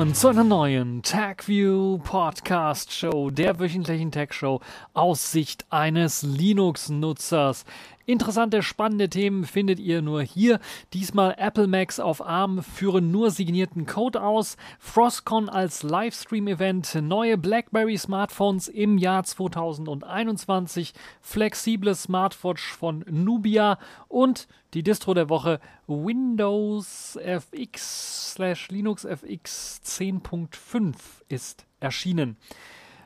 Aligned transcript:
willkommen 0.00 0.14
zu 0.14 0.28
einer 0.28 0.44
neuen 0.44 1.02
TagView 1.02 1.98
Podcast 1.98 2.90
Show, 2.90 3.28
der 3.28 3.58
wöchentlichen 3.58 4.10
Tech 4.10 4.32
Show 4.32 4.62
aus 4.94 5.30
Sicht 5.30 5.66
eines 5.68 6.22
Linux-Nutzers. 6.22 7.66
Interessante, 8.10 8.64
spannende 8.64 9.08
Themen 9.08 9.44
findet 9.44 9.78
ihr 9.78 10.02
nur 10.02 10.20
hier. 10.20 10.58
Diesmal 10.94 11.36
Apple 11.38 11.68
Macs 11.68 12.00
auf 12.00 12.20
ARM 12.20 12.60
führen 12.60 13.12
nur 13.12 13.30
signierten 13.30 13.86
Code 13.86 14.20
aus. 14.20 14.56
Frostcon 14.80 15.48
als 15.48 15.84
Livestream-Event. 15.84 16.96
Neue 17.02 17.38
BlackBerry 17.38 17.96
Smartphones 17.96 18.66
im 18.66 18.98
Jahr 18.98 19.22
2021. 19.22 20.92
Flexibles 21.20 22.02
Smartwatch 22.02 22.72
von 22.72 23.04
Nubia 23.08 23.78
und 24.08 24.48
die 24.74 24.82
Distro 24.82 25.14
der 25.14 25.28
Woche 25.28 25.60
Windows 25.86 27.16
FX 27.16 28.32
slash 28.32 28.70
Linux 28.70 29.04
FX 29.04 29.82
10.5 29.84 30.94
ist 31.28 31.64
erschienen. 31.78 32.38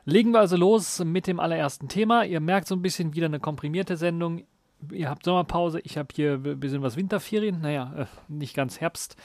Legen 0.06 0.32
wir 0.32 0.40
also 0.40 0.56
los 0.56 1.04
mit 1.04 1.26
dem 1.26 1.40
allerersten 1.40 1.88
Thema. 1.88 2.24
Ihr 2.24 2.40
merkt 2.40 2.68
so 2.68 2.74
ein 2.74 2.82
bisschen 2.82 3.14
wieder 3.14 3.26
eine 3.26 3.40
komprimierte 3.40 3.98
Sendung 3.98 4.44
ihr 4.92 5.08
habt 5.08 5.24
Sommerpause, 5.24 5.80
ich 5.80 5.96
habe 5.98 6.08
hier 6.14 6.34
ein 6.34 6.60
bisschen 6.60 6.82
was 6.82 6.96
Winterferien, 6.96 7.60
naja, 7.60 7.92
äh, 7.96 8.06
nicht 8.28 8.54
ganz 8.54 8.80
Herbst. 8.80 9.16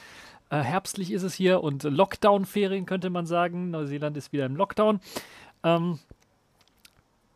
Äh, 0.50 0.62
herbstlich 0.62 1.12
ist 1.12 1.22
es 1.22 1.34
hier 1.34 1.62
und 1.62 1.84
Lockdown-Ferien 1.84 2.86
könnte 2.86 3.10
man 3.10 3.26
sagen. 3.26 3.70
Neuseeland 3.70 4.16
ist 4.16 4.32
wieder 4.32 4.46
im 4.46 4.56
Lockdown. 4.56 5.00
Ähm, 5.62 5.98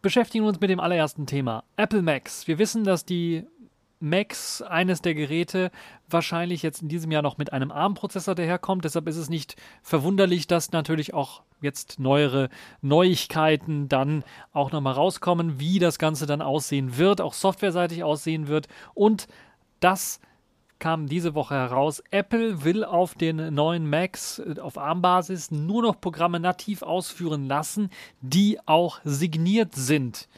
beschäftigen 0.02 0.44
wir 0.44 0.48
uns 0.48 0.60
mit 0.60 0.70
dem 0.70 0.80
allerersten 0.80 1.26
Thema. 1.26 1.64
Apple 1.76 2.02
Macs. 2.02 2.46
Wir 2.48 2.58
wissen, 2.58 2.84
dass 2.84 3.04
die 3.04 3.46
Macs, 4.04 4.62
eines 4.62 5.02
der 5.02 5.14
Geräte, 5.14 5.70
wahrscheinlich 6.08 6.62
jetzt 6.62 6.82
in 6.82 6.88
diesem 6.88 7.10
Jahr 7.10 7.22
noch 7.22 7.38
mit 7.38 7.52
einem 7.52 7.72
ARM-Prozessor 7.72 8.34
daherkommt. 8.34 8.84
Deshalb 8.84 9.08
ist 9.08 9.16
es 9.16 9.28
nicht 9.28 9.56
verwunderlich, 9.82 10.46
dass 10.46 10.72
natürlich 10.72 11.14
auch 11.14 11.42
jetzt 11.60 11.98
neuere 11.98 12.50
Neuigkeiten 12.82 13.88
dann 13.88 14.22
auch 14.52 14.70
nochmal 14.70 14.94
rauskommen, 14.94 15.58
wie 15.58 15.78
das 15.78 15.98
Ganze 15.98 16.26
dann 16.26 16.42
aussehen 16.42 16.98
wird, 16.98 17.20
auch 17.20 17.32
softwareseitig 17.32 18.04
aussehen 18.04 18.46
wird. 18.46 18.68
Und 18.92 19.26
das 19.80 20.20
kam 20.78 21.06
diese 21.06 21.34
Woche 21.34 21.54
heraus. 21.54 22.02
Apple 22.10 22.64
will 22.64 22.84
auf 22.84 23.14
den 23.14 23.54
neuen 23.54 23.88
Macs 23.88 24.38
äh, 24.38 24.60
auf 24.60 24.76
ARM-Basis 24.76 25.50
nur 25.50 25.82
noch 25.82 26.00
Programme 26.00 26.40
nativ 26.40 26.82
ausführen 26.82 27.46
lassen, 27.46 27.90
die 28.20 28.58
auch 28.66 29.00
signiert 29.04 29.74
sind. 29.74 30.28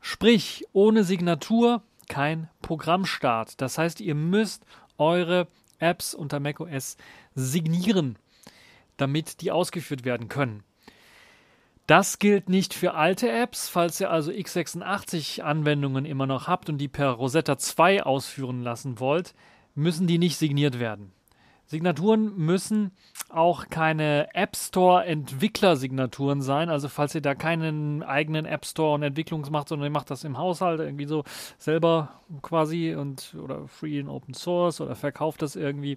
Sprich, 0.00 0.64
ohne 0.72 1.04
Signatur 1.04 1.82
kein 2.08 2.48
Programmstart. 2.62 3.60
Das 3.60 3.78
heißt, 3.78 4.00
ihr 4.00 4.14
müsst 4.14 4.64
eure 4.98 5.48
Apps 5.78 6.14
unter 6.14 6.40
macOS 6.40 6.96
signieren, 7.34 8.16
damit 8.96 9.40
die 9.40 9.50
ausgeführt 9.50 10.04
werden 10.04 10.28
können. 10.28 10.62
Das 11.86 12.18
gilt 12.18 12.48
nicht 12.48 12.74
für 12.74 12.94
alte 12.94 13.30
Apps, 13.30 13.68
falls 13.68 14.00
ihr 14.00 14.10
also 14.10 14.30
x86 14.30 15.40
Anwendungen 15.40 16.04
immer 16.04 16.26
noch 16.26 16.46
habt 16.46 16.68
und 16.68 16.78
die 16.78 16.88
per 16.88 17.10
Rosetta 17.10 17.58
2 17.58 18.04
ausführen 18.04 18.62
lassen 18.62 19.00
wollt, 19.00 19.34
müssen 19.74 20.06
die 20.06 20.18
nicht 20.18 20.36
signiert 20.36 20.78
werden. 20.78 21.12
Signaturen 21.72 22.36
müssen 22.36 22.90
auch 23.30 23.70
keine 23.70 24.28
App 24.34 24.56
Store 24.56 25.06
Entwickler-Signaturen 25.06 26.42
sein. 26.42 26.68
Also 26.68 26.90
falls 26.90 27.14
ihr 27.14 27.22
da 27.22 27.34
keinen 27.34 28.02
eigenen 28.02 28.44
App 28.44 28.66
Store 28.66 28.92
und 28.94 29.02
Entwicklungs 29.02 29.48
macht, 29.48 29.68
sondern 29.68 29.86
ihr 29.86 29.92
macht 29.92 30.10
das 30.10 30.22
im 30.24 30.36
Haushalt 30.36 30.80
irgendwie 30.80 31.06
so 31.06 31.24
selber 31.56 32.20
quasi 32.42 32.94
und 32.94 33.34
oder 33.42 33.68
Free 33.68 33.98
and 33.98 34.10
Open 34.10 34.34
Source 34.34 34.82
oder 34.82 34.94
verkauft 34.94 35.40
das 35.40 35.56
irgendwie, 35.56 35.92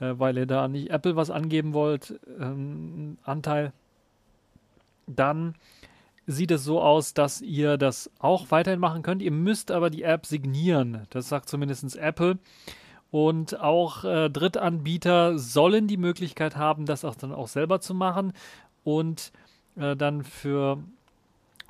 äh, 0.00 0.14
weil 0.16 0.38
ihr 0.38 0.46
da 0.46 0.66
nicht 0.66 0.88
Apple 0.88 1.14
was 1.14 1.28
angeben 1.28 1.74
wollt, 1.74 2.18
ähm, 2.40 3.18
Anteil, 3.22 3.74
dann 5.06 5.56
sieht 6.26 6.52
es 6.52 6.64
so 6.64 6.80
aus, 6.80 7.12
dass 7.12 7.42
ihr 7.42 7.76
das 7.76 8.10
auch 8.18 8.50
weiterhin 8.50 8.80
machen 8.80 9.02
könnt. 9.02 9.20
Ihr 9.20 9.30
müsst 9.30 9.70
aber 9.70 9.90
die 9.90 10.04
App 10.04 10.24
signieren. 10.24 11.06
Das 11.10 11.28
sagt 11.28 11.50
zumindest 11.50 11.96
Apple. 11.96 12.38
Und 13.12 13.60
auch 13.60 14.04
äh, 14.04 14.30
Drittanbieter 14.30 15.38
sollen 15.38 15.86
die 15.86 15.98
Möglichkeit 15.98 16.56
haben, 16.56 16.86
das 16.86 17.04
auch 17.04 17.14
dann 17.14 17.32
auch 17.32 17.46
selber 17.46 17.80
zu 17.80 17.94
machen 17.94 18.32
und 18.84 19.32
äh, 19.76 19.94
dann 19.94 20.24
für 20.24 20.78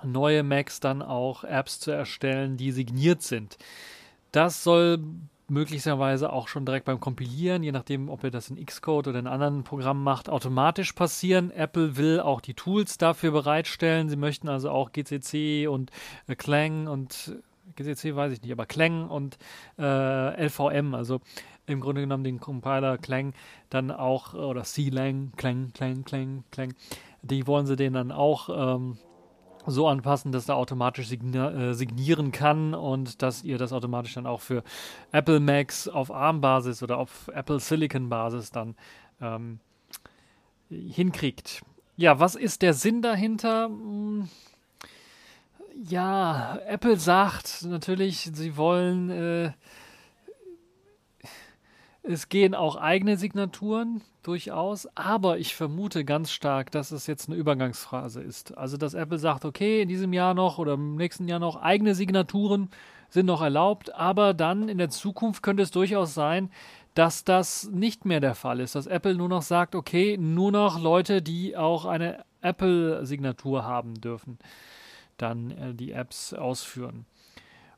neue 0.05 0.45
Macs 0.45 0.79
dann 0.79 1.03
auch 1.03 1.43
Apps 1.43 1.81
zu 1.81 1.91
erstellen, 1.91 2.57
die 2.57 2.71
signiert 2.71 3.23
sind. 3.23 3.59
Das 4.31 4.63
soll 4.63 5.01
möglicherweise 5.49 6.33
auch 6.33 6.47
schon 6.47 6.65
direkt 6.65 6.87
beim 6.87 7.01
Kompilieren, 7.01 7.65
je 7.65 7.73
nachdem, 7.73 8.09
ob 8.09 8.23
ihr 8.25 8.31
das 8.31 8.49
in 8.49 8.65
Xcode 8.65 9.09
oder 9.09 9.19
in 9.19 9.27
anderen 9.27 9.65
Programmen 9.65 10.05
macht, 10.05 10.31
automatisch 10.31 10.93
passieren. 10.93 11.51
Apple 11.51 11.97
will 11.97 12.21
auch 12.21 12.41
die 12.41 12.55
Tools 12.55 12.99
dafür 12.99 13.33
bereitstellen. 13.33 14.09
Sie 14.09 14.17
möchten 14.17 14.49
also 14.49 14.71
auch 14.71 14.93
GCC 14.93 15.67
und 15.67 15.91
äh, 16.29 16.37
Clang 16.37 16.87
und 16.87 17.37
GCC 17.77 18.17
weiß 18.17 18.33
ich 18.33 18.43
nicht, 18.43 18.53
aber 18.53 18.67
Clang 18.67 19.09
und 19.09 19.39
äh, 19.79 20.47
LVM, 20.47 20.95
also 20.95 21.21
im 21.67 21.81
Grunde 21.81 22.01
genommen 22.01 22.25
den 22.25 22.41
Compiler 22.41 22.99
Clang 22.99 23.35
dann 23.71 23.91
auch, 23.91 24.35
oder 24.35 24.65
C-Lang, 24.65 25.33
Clang, 25.37 25.73
Clang, 25.73 26.05
Clang, 26.05 26.45
Clang, 26.51 26.75
die 27.23 27.47
wollen 27.47 27.67
sie 27.67 27.77
den 27.77 27.93
dann 27.93 28.13
auch 28.13 28.49
ähm, 28.75 28.99
so 29.67 29.87
anpassen, 29.87 30.33
dass 30.33 30.49
er 30.49 30.57
automatisch 30.57 31.07
signi 31.07 31.39
äh, 31.39 31.73
signieren 31.75 32.33
kann 32.33 32.75
und 32.75 33.23
dass 33.23 33.45
ihr 33.45 33.59
das 33.59 33.73
automatisch 33.73 34.15
dann 34.15 34.27
auch 34.27 34.41
für 34.41 34.65
Apple 35.13 35.39
Macs 35.41 35.89
auf 35.89 36.11
ARM-Basis 36.11 36.83
oder 36.83 36.99
auf 36.99 37.29
Apple 37.33 37.61
Silicon-Basis 37.61 38.51
dann 38.51 38.75
ähm, 39.21 39.61
hinkriegt. 40.69 41.63
Ja, 41.97 42.19
was 42.19 42.35
ist 42.35 42.63
der 42.63 42.75
Sinn 42.75 43.03
dahinter? 43.03 43.67
Hm 43.67 44.29
ja, 45.77 46.59
Apple 46.67 46.97
sagt 46.97 47.65
natürlich, 47.65 48.31
sie 48.33 48.57
wollen, 48.57 49.11
äh, 49.11 49.53
es 52.03 52.29
gehen 52.29 52.55
auch 52.55 52.77
eigene 52.77 53.17
Signaturen 53.17 54.03
durchaus, 54.23 54.89
aber 54.97 55.39
ich 55.39 55.55
vermute 55.55 56.05
ganz 56.05 56.33
stark, 56.33 56.71
dass 56.71 56.91
es 56.91 57.07
jetzt 57.07 57.29
eine 57.29 57.37
Übergangsphase 57.37 58.21
ist. 58.21 58.57
Also, 58.57 58.77
dass 58.77 58.95
Apple 58.95 59.19
sagt, 59.19 59.45
okay, 59.45 59.83
in 59.83 59.89
diesem 59.89 60.13
Jahr 60.13 60.35
noch 60.35 60.59
oder 60.59 60.75
im 60.75 60.97
nächsten 60.97 61.29
Jahr 61.29 61.39
noch 61.39 61.57
eigene 61.57 61.95
Signaturen 61.95 62.71
sind 63.09 63.27
noch 63.27 63.43
erlaubt, 63.43 63.95
aber 63.95 64.35
dann 64.35 64.69
in 64.69 64.79
der 64.79 64.91
Zukunft 64.91 65.43
könnte 65.43 65.63
es 65.63 65.71
durchaus 65.71 66.15
sein, 66.15 66.51
dass 66.95 67.25
das 67.25 67.71
nicht 67.71 68.05
mehr 68.05 68.21
der 68.21 68.35
Fall 68.35 68.61
ist, 68.61 68.75
dass 68.75 68.87
Apple 68.87 69.15
nur 69.15 69.29
noch 69.29 69.43
sagt, 69.43 69.75
okay, 69.75 70.17
nur 70.19 70.53
noch 70.53 70.81
Leute, 70.81 71.23
die 71.23 71.57
auch 71.57 71.85
eine 71.85 72.25
Apple-Signatur 72.43 73.65
haben 73.65 73.95
dürfen 74.01 74.39
dann 75.23 75.51
äh, 75.53 75.75
die 75.75 75.93
Apps 75.93 76.35
ausführen. 76.35 77.07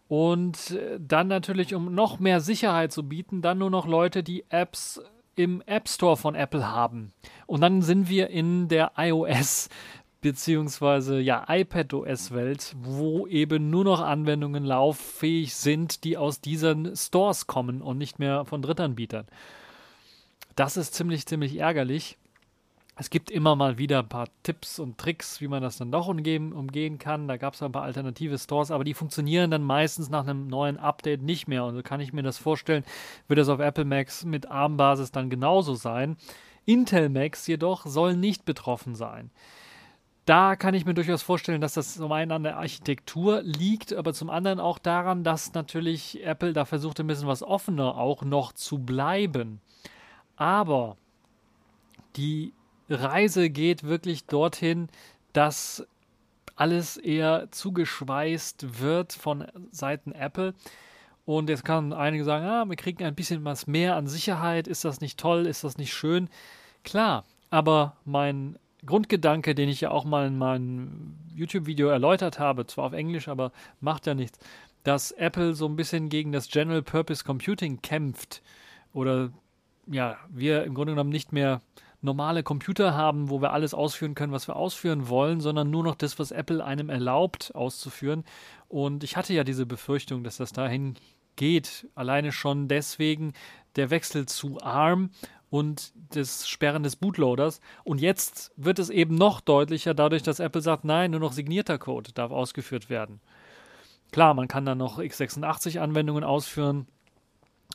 Und 0.09 0.73
äh, 0.73 0.99
dann 1.01 1.29
natürlich, 1.29 1.75
um 1.75 1.95
noch 1.95 2.19
mehr 2.19 2.41
Sicherheit 2.41 2.93
zu 2.93 3.09
bieten, 3.09 3.43
dann 3.43 3.59
nur 3.59 3.71
noch 3.71 3.87
Leute, 3.87 4.23
die 4.23 4.45
Apps 4.49 5.01
im 5.37 5.63
App 5.67 5.89
Store 5.89 6.17
von 6.17 6.35
Apple 6.35 6.69
haben. 6.69 7.13
Und 7.47 7.61
dann 7.61 7.83
sind 7.83 8.09
wir 8.09 8.31
in 8.31 8.69
der 8.69 8.93
iOS 8.97 9.69
beziehungsweise 10.21 11.21
ja 11.21 11.45
iPadOS-Welt, 11.49 12.75
wo 12.79 13.27
eben 13.27 13.69
nur 13.69 13.85
noch 13.85 14.01
Anwendungen 14.01 14.65
lauffähig 14.65 15.55
sind, 15.55 16.03
die 16.05 16.17
aus 16.17 16.41
diesen 16.41 16.97
Stores 16.97 17.47
kommen 17.47 17.83
und 17.83 17.99
nicht 17.99 18.19
mehr 18.19 18.47
von 18.47 18.63
Drittanbietern. 18.63 19.27
Das 20.57 20.77
ist 20.77 20.95
ziemlich, 20.95 21.27
ziemlich 21.27 21.57
ärgerlich. 21.59 22.17
Es 22.97 23.11
gibt 23.11 23.31
immer 23.33 23.57
mal 23.57 23.77
wieder 23.77 23.99
ein 23.99 24.09
paar 24.09 24.29
Tipps 24.45 24.79
und 24.79 24.99
Tricks, 24.99 25.41
wie 25.41 25.49
man 25.49 25.63
das 25.63 25.79
dann 25.79 25.91
doch 25.91 26.07
umgehen, 26.07 26.53
umgehen 26.53 26.99
kann. 26.99 27.27
Da 27.27 27.37
gab 27.37 27.55
es 27.55 27.63
ein 27.63 27.73
paar 27.73 27.83
alternative 27.83 28.39
Stores, 28.39 28.71
aber 28.71 28.85
die 28.85 28.95
funktionieren 28.95 29.51
dann 29.51 29.65
meistens 29.65 30.11
nach 30.11 30.23
einem 30.25 30.47
neuen 30.47 30.79
Update 30.79 31.21
nicht 31.21 31.49
mehr. 31.49 31.65
Und 31.65 31.75
so 31.75 31.83
kann 31.83 32.01
ich 32.01 32.13
mir 32.13 32.23
das 32.23 32.39
vorstellen, 32.39 32.85
wird 33.27 33.41
es 33.41 33.49
auf 33.49 33.59
Apple 33.59 33.85
Macs 33.85 34.25
mit 34.25 34.49
ARM-Basis 34.49 35.11
dann 35.11 35.29
genauso 35.29 35.75
sein. 35.75 36.17
Intel 36.67 37.09
Macs 37.09 37.49
jedoch 37.49 37.85
sollen 37.85 38.21
nicht 38.21 38.45
betroffen 38.45 38.95
sein. 38.95 39.33
Da 40.25 40.55
kann 40.55 40.73
ich 40.75 40.87
mir 40.87 40.95
durchaus 40.95 41.23
vorstellen, 41.23 41.61
dass 41.61 41.75
das 41.75 41.95
zum 41.95 42.13
einen 42.13 42.31
an 42.31 42.45
der 42.45 42.57
Architektur 42.57 43.43
liegt, 43.43 43.93
aber 43.93 44.15
zum 44.15 44.31
anderen 44.31 44.61
auch 44.61 44.79
daran, 44.79 45.25
dass 45.25 45.53
natürlich 45.53 46.25
Apple 46.25 46.53
da 46.53 46.65
versucht, 46.65 47.01
ein 47.01 47.09
bisschen 47.09 47.29
was 47.29 47.43
offener 47.43 47.99
auch 47.99 48.23
noch 48.23 48.53
zu 48.53 48.79
bleiben. 48.79 49.61
Aber 50.37 50.97
die 52.17 52.55
Reise 52.89 53.51
geht 53.51 53.85
wirklich 53.85 54.27
dorthin, 54.27 54.89
dass 55.33 55.87
alles 56.57 56.97
eher 56.97 57.49
zugeschweißt 57.51 58.81
wird 58.81 59.13
von 59.13 59.47
Seiten 59.71 60.13
Apple. 60.13 60.55
Und 61.25 61.49
jetzt 61.49 61.65
kann 61.65 61.93
einige 61.93 62.25
sagen, 62.25 62.45
ah, 62.45 62.65
wir 62.67 62.77
kriegen 62.77 63.03
ein 63.05 63.15
bisschen 63.15 63.45
was 63.45 63.67
mehr 63.67 63.97
an 63.97 64.07
Sicherheit. 64.07 64.69
Ist 64.69 64.85
das 64.85 65.01
nicht 65.01 65.19
toll? 65.19 65.47
Ist 65.47 65.65
das 65.65 65.79
nicht 65.79 65.93
schön? 65.93 66.29
Klar, 66.85 67.25
aber 67.51 67.97
mein 68.05 68.59
Grundgedanke, 68.85 69.55
den 69.55 69.69
ich 69.69 69.81
ja 69.81 69.91
auch 69.91 70.05
mal 70.05 70.27
in 70.27 70.37
meinem 70.37 71.17
YouTube-Video 71.35 71.89
erläutert 71.89 72.39
habe, 72.39 72.67
zwar 72.67 72.87
auf 72.87 72.93
Englisch, 72.93 73.29
aber 73.29 73.53
macht 73.81 74.07
ja 74.07 74.15
nichts, 74.15 74.39
dass 74.83 75.13
Apple 75.13 75.55
so 75.55 75.67
ein 75.67 75.77
bisschen 75.77 76.11
gegen 76.11 76.33
das 76.33 76.49
General 76.49 76.83
Purpose 76.83 77.25
Computing 77.25 77.81
kämpft 77.81 78.43
oder 78.93 79.31
ja, 79.87 80.19
wir 80.29 80.65
im 80.65 80.75
Grunde 80.75 80.93
genommen 80.93 81.11
nicht 81.11 81.33
mehr 81.33 81.63
normale 82.05 82.43
Computer 82.43 82.95
haben, 82.95 83.31
wo 83.31 83.41
wir 83.41 83.53
alles 83.53 83.75
ausführen 83.75 84.15
können, 84.15 84.33
was 84.33 84.47
wir 84.47 84.57
ausführen 84.57 85.09
wollen, 85.09 85.41
sondern 85.41 85.71
nur 85.71 85.83
noch 85.83 85.95
das, 85.95 86.19
was 86.19 86.31
Apple 86.31 86.65
einem 86.65 86.91
erlaubt 86.91 87.55
auszuführen. 87.55 88.25
Und 88.69 89.03
ich 89.03 89.17
hatte 89.17 89.33
ja 89.35 89.43
diese 89.43 89.67
Befürchtung, 89.67 90.23
dass 90.23 90.37
das 90.37 90.53
dahin 90.53 90.95
geht, 91.37 91.89
alleine 91.95 92.31
schon 92.31 92.69
deswegen 92.69 93.33
der 93.77 93.91
Wechsel 93.91 94.27
zu 94.27 94.61
ARM 94.61 95.11
und 95.51 95.93
das 96.11 96.49
Sperren 96.49 96.83
des 96.83 96.97
Bootloaders. 96.97 97.61
Und 97.85 98.01
jetzt 98.01 98.53
wird 98.57 98.79
es 98.79 98.91
eben 98.91 99.15
noch 99.15 99.41
deutlicher, 99.41 99.95
dadurch, 99.95 100.23
dass 100.23 100.41
Apple 100.41 100.61
sagt, 100.61 100.85
nein, 100.85 101.11
nur 101.11 101.21
noch 101.21 101.33
signierter 101.33 101.79
Code 101.79 102.13
darf 102.13 102.31
ausgeführt 102.31 102.91
werden. 102.91 103.21
Klar, 104.13 104.35
man 104.35 104.47
kann 104.47 104.65
dann 104.65 104.79
noch 104.79 104.99
x86-Anwendungen 104.99 106.23
ausführen, 106.23 106.87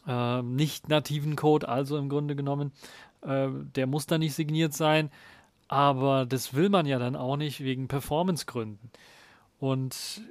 äh, 0.08 0.42
nicht 0.42 0.90
nativen 0.90 1.36
Code, 1.36 1.68
also 1.68 1.98
im 1.98 2.10
Grunde 2.10 2.36
genommen, 2.36 2.72
äh, 3.22 3.48
der 3.76 3.88
muss 3.88 4.06
dann 4.06 4.20
nicht 4.20 4.34
signiert 4.34 4.74
sein, 4.74 5.10
aber 5.68 6.26
das 6.26 6.54
will 6.54 6.70
man 6.70 6.86
ja 6.86 7.00
dann 7.00 7.16
auch 7.16 7.38
nicht 7.38 7.64
wegen 7.64 7.88
Performancegründen. 7.88 8.92
Und 9.60 10.22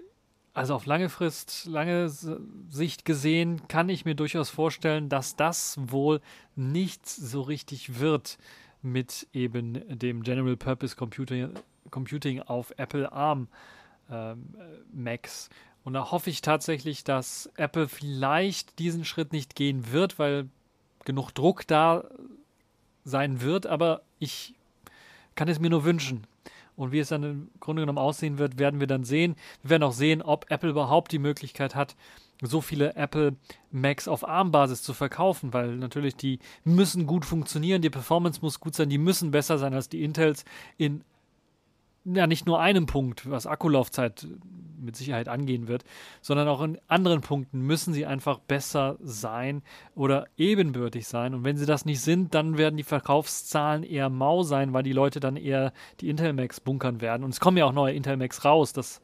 also 0.55 0.75
auf 0.75 0.87
lange 0.87 1.08
Frist, 1.08 1.67
lange 1.67 2.08
Sicht 2.08 3.05
gesehen, 3.05 3.69
kann 3.69 3.88
ich 3.88 4.05
mir 4.05 4.17
durchaus 4.17 4.50
vorstellen, 4.50 5.08
dass 5.08 5.37
das 5.37 5.79
wohl 5.81 6.20
nicht 6.56 7.06
so 7.06 7.43
richtig 7.43 8.00
wird 8.00 8.38
mit 8.82 9.29
eben 9.32 9.99
dem 9.99 10.23
General 10.23 10.56
Purpose 10.56 10.96
Computing, 10.96 11.50
Computing 11.90 12.43
auf 12.43 12.73
Apple 12.76 13.12
ARM 13.12 13.49
ähm, 14.11 14.56
Macs. 14.93 15.49
Und 15.85 15.93
da 15.93 16.11
hoffe 16.11 16.31
ich 16.31 16.43
tatsächlich, 16.43 17.05
dass 17.05 17.50
Apple 17.56 17.88
vielleicht 17.88 18.79
diesen 18.79 19.05
Schritt 19.05 19.32
nicht 19.32 19.55
gehen 19.55 19.93
wird, 19.93 20.19
weil 20.19 20.49
genug 21.05 21.31
Druck 21.31 21.67
da 21.67 22.05
sein 23.04 23.40
wird, 23.40 23.66
aber 23.66 24.02
ich 24.18 24.54
kann 25.34 25.48
es 25.48 25.60
mir 25.60 25.70
nur 25.70 25.84
wünschen. 25.84 26.26
Und 26.76 26.92
wie 26.92 27.00
es 27.00 27.08
dann 27.08 27.22
im 27.24 27.50
Grunde 27.58 27.82
genommen 27.82 27.98
aussehen 27.98 28.38
wird, 28.38 28.58
werden 28.58 28.78
wir 28.78 28.86
dann 28.86 29.02
sehen. 29.02 29.34
Wir 29.62 29.70
werden 29.70 29.82
auch 29.82 29.92
sehen, 29.92 30.22
ob 30.22 30.48
Apple 30.48 30.70
überhaupt 30.70 31.10
die 31.10 31.18
Möglichkeit 31.18 31.74
hat, 31.74 31.96
so 32.40 32.60
viele 32.60 32.94
Apple 32.94 33.34
Macs 33.72 34.06
auf 34.06 34.26
ARM-Basis 34.26 34.82
zu 34.82 34.94
verkaufen, 34.94 35.52
weil 35.52 35.76
natürlich 35.76 36.14
die 36.14 36.38
müssen 36.64 37.06
gut 37.06 37.24
funktionieren, 37.24 37.82
die 37.82 37.90
Performance 37.90 38.40
muss 38.42 38.60
gut 38.60 38.74
sein, 38.74 38.88
die 38.88 38.98
müssen 38.98 39.32
besser 39.32 39.58
sein 39.58 39.74
als 39.74 39.88
die 39.88 40.04
Intels 40.04 40.44
in 40.76 41.02
ja 42.14 42.26
nicht 42.26 42.46
nur 42.46 42.60
einem 42.60 42.87
Punkt, 42.87 43.28
was 43.31 43.46
Akkulaufzeit 43.46 44.26
mit 44.81 44.96
Sicherheit 44.96 45.28
angehen 45.28 45.69
wird, 45.69 45.84
sondern 46.20 46.49
auch 46.49 46.62
in 46.62 46.78
anderen 46.88 47.20
Punkten 47.20 47.60
müssen 47.60 47.93
sie 47.93 48.06
einfach 48.06 48.38
besser 48.38 48.96
sein 49.00 49.62
oder 49.94 50.26
ebenbürtig 50.37 51.06
sein. 51.06 51.34
Und 51.34 51.44
wenn 51.44 51.56
sie 51.56 51.66
das 51.66 51.84
nicht 51.84 52.00
sind, 52.00 52.34
dann 52.34 52.58
werden 52.58 52.76
die 52.76 52.84
Verkaufszahlen 52.84 53.82
eher 53.82 54.08
mau 54.08 54.43
sein, 54.43 54.72
weil 54.72 54.82
die 54.82 54.93
Leute 54.93 55.20
dann 55.20 55.37
eher 55.37 55.72
die 56.00 56.08
Intel 56.08 56.32
Macs 56.32 56.60
bunkern 56.60 57.00
werden. 57.00 57.25
Und 57.25 57.31
es 57.31 57.40
kommen 57.40 57.56
ja 57.56 57.66
auch 57.66 57.72
neue 57.72 57.94
Intel 57.94 58.16
Macs 58.16 58.44
raus. 58.44 58.72
Das 58.72 59.00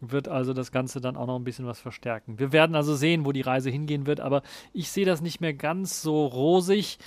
wird 0.00 0.28
also 0.28 0.52
das 0.52 0.72
Ganze 0.72 1.00
dann 1.00 1.16
auch 1.16 1.26
noch 1.26 1.36
ein 1.36 1.44
bisschen 1.44 1.66
was 1.66 1.80
verstärken. 1.80 2.38
Wir 2.38 2.52
werden 2.52 2.74
also 2.74 2.94
sehen, 2.94 3.24
wo 3.24 3.32
die 3.32 3.40
Reise 3.40 3.70
hingehen 3.70 4.06
wird, 4.06 4.20
aber 4.20 4.42
ich 4.72 4.90
sehe 4.90 5.06
das 5.06 5.20
nicht 5.20 5.40
mehr 5.40 5.54
ganz 5.54 6.02
so 6.02 6.26
rosig 6.26 6.98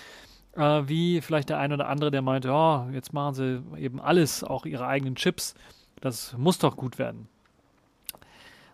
äh, 0.55 0.87
wie 0.87 1.21
vielleicht 1.21 1.49
der 1.49 1.59
eine 1.59 1.75
oder 1.75 1.87
andere, 1.87 2.11
der 2.11 2.21
meinte, 2.21 2.49
ja, 2.49 2.87
jetzt 2.91 3.13
machen 3.13 3.33
sie 3.35 3.63
eben 3.77 3.99
alles, 3.99 4.43
auch 4.43 4.65
ihre 4.65 4.87
eigenen 4.87 5.15
Chips. 5.15 5.55
Das 6.01 6.35
muss 6.37 6.59
doch 6.59 6.75
gut 6.75 6.99
werden. 6.99 7.27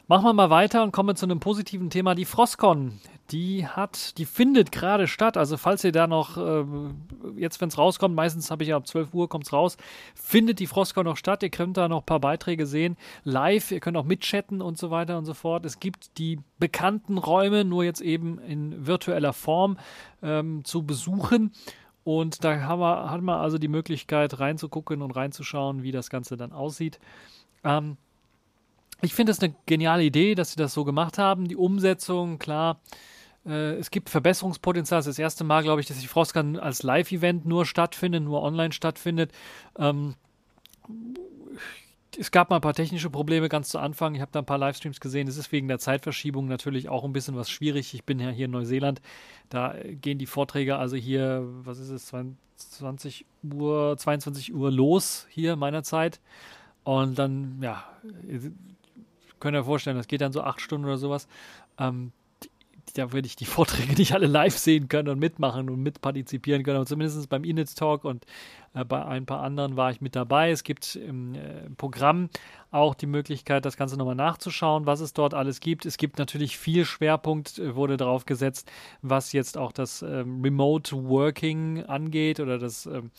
Machen 0.07 0.25
wir 0.25 0.33
mal 0.33 0.49
weiter 0.49 0.83
und 0.83 0.91
kommen 0.91 1.15
zu 1.15 1.25
einem 1.25 1.39
positiven 1.39 1.89
Thema. 1.89 2.15
Die 2.15 2.25
Frostcon, 2.25 2.99
die 3.31 3.65
hat, 3.65 4.17
die 4.17 4.25
findet 4.25 4.71
gerade 4.71 5.07
statt. 5.07 5.37
Also 5.37 5.57
falls 5.57 5.83
ihr 5.83 5.91
da 5.91 6.07
noch, 6.07 6.37
äh, 6.37 6.65
jetzt 7.37 7.61
wenn 7.61 7.69
es 7.69 7.77
rauskommt, 7.77 8.15
meistens 8.15 8.51
habe 8.51 8.63
ich 8.63 8.69
ja 8.69 8.77
ab 8.77 8.87
12 8.87 9.13
Uhr 9.13 9.29
kommt 9.29 9.45
es 9.45 9.53
raus, 9.53 9.77
findet 10.15 10.59
die 10.59 10.67
Frostcon 10.67 11.05
noch 11.05 11.17
statt. 11.17 11.43
Ihr 11.43 11.49
könnt 11.49 11.77
da 11.77 11.87
noch 11.87 11.99
ein 12.01 12.05
paar 12.05 12.19
Beiträge 12.19 12.65
sehen, 12.65 12.97
live, 13.23 13.71
ihr 13.71 13.79
könnt 13.79 13.97
auch 13.97 14.03
mitchatten 14.03 14.61
und 14.61 14.77
so 14.77 14.91
weiter 14.91 15.17
und 15.17 15.25
so 15.25 15.33
fort. 15.33 15.65
Es 15.65 15.79
gibt 15.79 16.17
die 16.17 16.39
bekannten 16.59 17.17
Räume, 17.17 17.63
nur 17.63 17.83
jetzt 17.83 18.01
eben 18.01 18.39
in 18.39 18.85
virtueller 18.85 19.33
Form 19.33 19.77
ähm, 20.21 20.63
zu 20.65 20.83
besuchen. 20.83 21.51
Und 22.03 22.43
da 22.43 22.61
haben 22.61 22.81
wir, 22.81 23.11
hat 23.11 23.21
man 23.21 23.39
also 23.39 23.57
die 23.57 23.67
Möglichkeit 23.67 24.39
reinzugucken 24.39 25.01
und 25.01 25.11
reinzuschauen, 25.11 25.83
wie 25.83 25.91
das 25.91 26.09
Ganze 26.09 26.35
dann 26.35 26.51
aussieht. 26.51 26.99
Ähm, 27.63 27.97
ich 29.01 29.13
finde 29.13 29.31
es 29.31 29.39
eine 29.39 29.53
geniale 29.65 30.03
Idee, 30.03 30.35
dass 30.35 30.51
sie 30.51 30.57
das 30.57 30.73
so 30.73 30.83
gemacht 30.83 31.17
haben. 31.17 31.47
Die 31.47 31.55
Umsetzung, 31.55 32.37
klar, 32.37 32.79
es 33.43 33.89
gibt 33.89 34.09
Verbesserungspotenzial. 34.09 34.99
Das 34.99 35.07
ist 35.07 35.17
das 35.17 35.23
erste 35.23 35.43
Mal, 35.43 35.63
glaube 35.63 35.81
ich, 35.81 35.87
dass 35.87 35.99
die 35.99 36.07
Frostgun 36.07 36.59
als 36.59 36.83
Live-Event 36.83 37.45
nur 37.45 37.65
stattfindet, 37.65 38.23
nur 38.23 38.43
online 38.43 38.71
stattfindet. 38.71 39.31
Ähm, 39.77 40.15
es 42.17 42.31
gab 42.31 42.49
mal 42.49 42.57
ein 42.57 42.61
paar 42.61 42.73
technische 42.73 43.09
Probleme 43.09 43.49
ganz 43.49 43.69
zu 43.69 43.79
Anfang. 43.79 44.15
Ich 44.15 44.21
habe 44.21 44.31
da 44.31 44.39
ein 44.39 44.45
paar 44.45 44.57
Livestreams 44.57 44.99
gesehen. 44.99 45.27
Es 45.27 45.37
ist 45.37 45.51
wegen 45.51 45.67
der 45.67 45.79
Zeitverschiebung 45.79 46.47
natürlich 46.47 46.89
auch 46.89 47.03
ein 47.03 47.13
bisschen 47.13 47.35
was 47.35 47.49
schwierig. 47.49 47.93
Ich 47.93 48.03
bin 48.03 48.19
ja 48.19 48.29
hier 48.29 48.45
in 48.45 48.51
Neuseeland. 48.51 49.01
Da 49.49 49.75
gehen 49.83 50.17
die 50.17 50.25
Vorträge 50.25 50.75
also 50.77 50.95
hier, 50.95 51.43
was 51.63 51.79
ist 51.79 51.89
es, 51.89 52.13
20 52.57 53.25
Uhr, 53.53 53.97
22 53.97 54.53
Uhr 54.53 54.71
los 54.71 55.25
hier 55.29 55.55
meiner 55.55 55.83
Zeit. 55.83 56.19
Und 56.83 57.17
dann, 57.17 57.59
ja, 57.61 57.83
könnt 59.39 59.55
ihr 59.55 59.63
vorstellen, 59.63 59.97
das 59.97 60.07
geht 60.07 60.21
dann 60.21 60.31
so 60.31 60.41
acht 60.41 60.61
Stunden 60.61 60.85
oder 60.85 60.97
sowas. 60.97 61.27
Ähm, 61.79 62.11
da 62.93 63.11
würde 63.11 63.25
ich 63.25 63.35
die 63.35 63.45
Vorträge 63.57 63.93
nicht 63.93 64.13
alle 64.13 64.27
live 64.27 64.57
sehen 64.57 64.87
können 64.87 65.09
und 65.09 65.19
mitmachen 65.19 65.69
und 65.69 65.81
mitpartizipieren 65.81 66.63
können. 66.63 66.77
Aber 66.77 66.85
zumindest 66.85 67.29
beim 67.29 67.43
Init 67.43 67.75
Talk 67.75 68.05
und 68.05 68.25
äh, 68.73 68.85
bei 68.85 69.03
ein 69.05 69.25
paar 69.25 69.41
anderen 69.41 69.77
war 69.77 69.91
ich 69.91 70.01
mit 70.01 70.15
dabei. 70.15 70.51
Es 70.51 70.63
gibt 70.63 70.95
im 70.95 71.35
äh, 71.35 71.69
Programm 71.77 72.29
auch 72.71 72.95
die 72.95 73.05
Möglichkeit, 73.05 73.65
das 73.65 73.77
Ganze 73.77 73.97
nochmal 73.97 74.15
nachzuschauen, 74.15 74.85
was 74.85 75.01
es 75.01 75.13
dort 75.13 75.33
alles 75.33 75.59
gibt. 75.59 75.85
Es 75.85 75.97
gibt 75.97 76.19
natürlich 76.19 76.57
viel 76.57 76.85
Schwerpunkt, 76.85 77.59
äh, 77.59 77.75
wurde 77.75 77.97
darauf 77.97 78.25
gesetzt, 78.25 78.71
was 79.01 79.33
jetzt 79.33 79.57
auch 79.57 79.71
das 79.71 80.01
ähm, 80.01 80.41
Remote 80.41 80.95
Working 81.07 81.83
angeht 81.85 82.39
oder 82.39 82.57
das 82.57 82.85
ähm, 82.85 83.11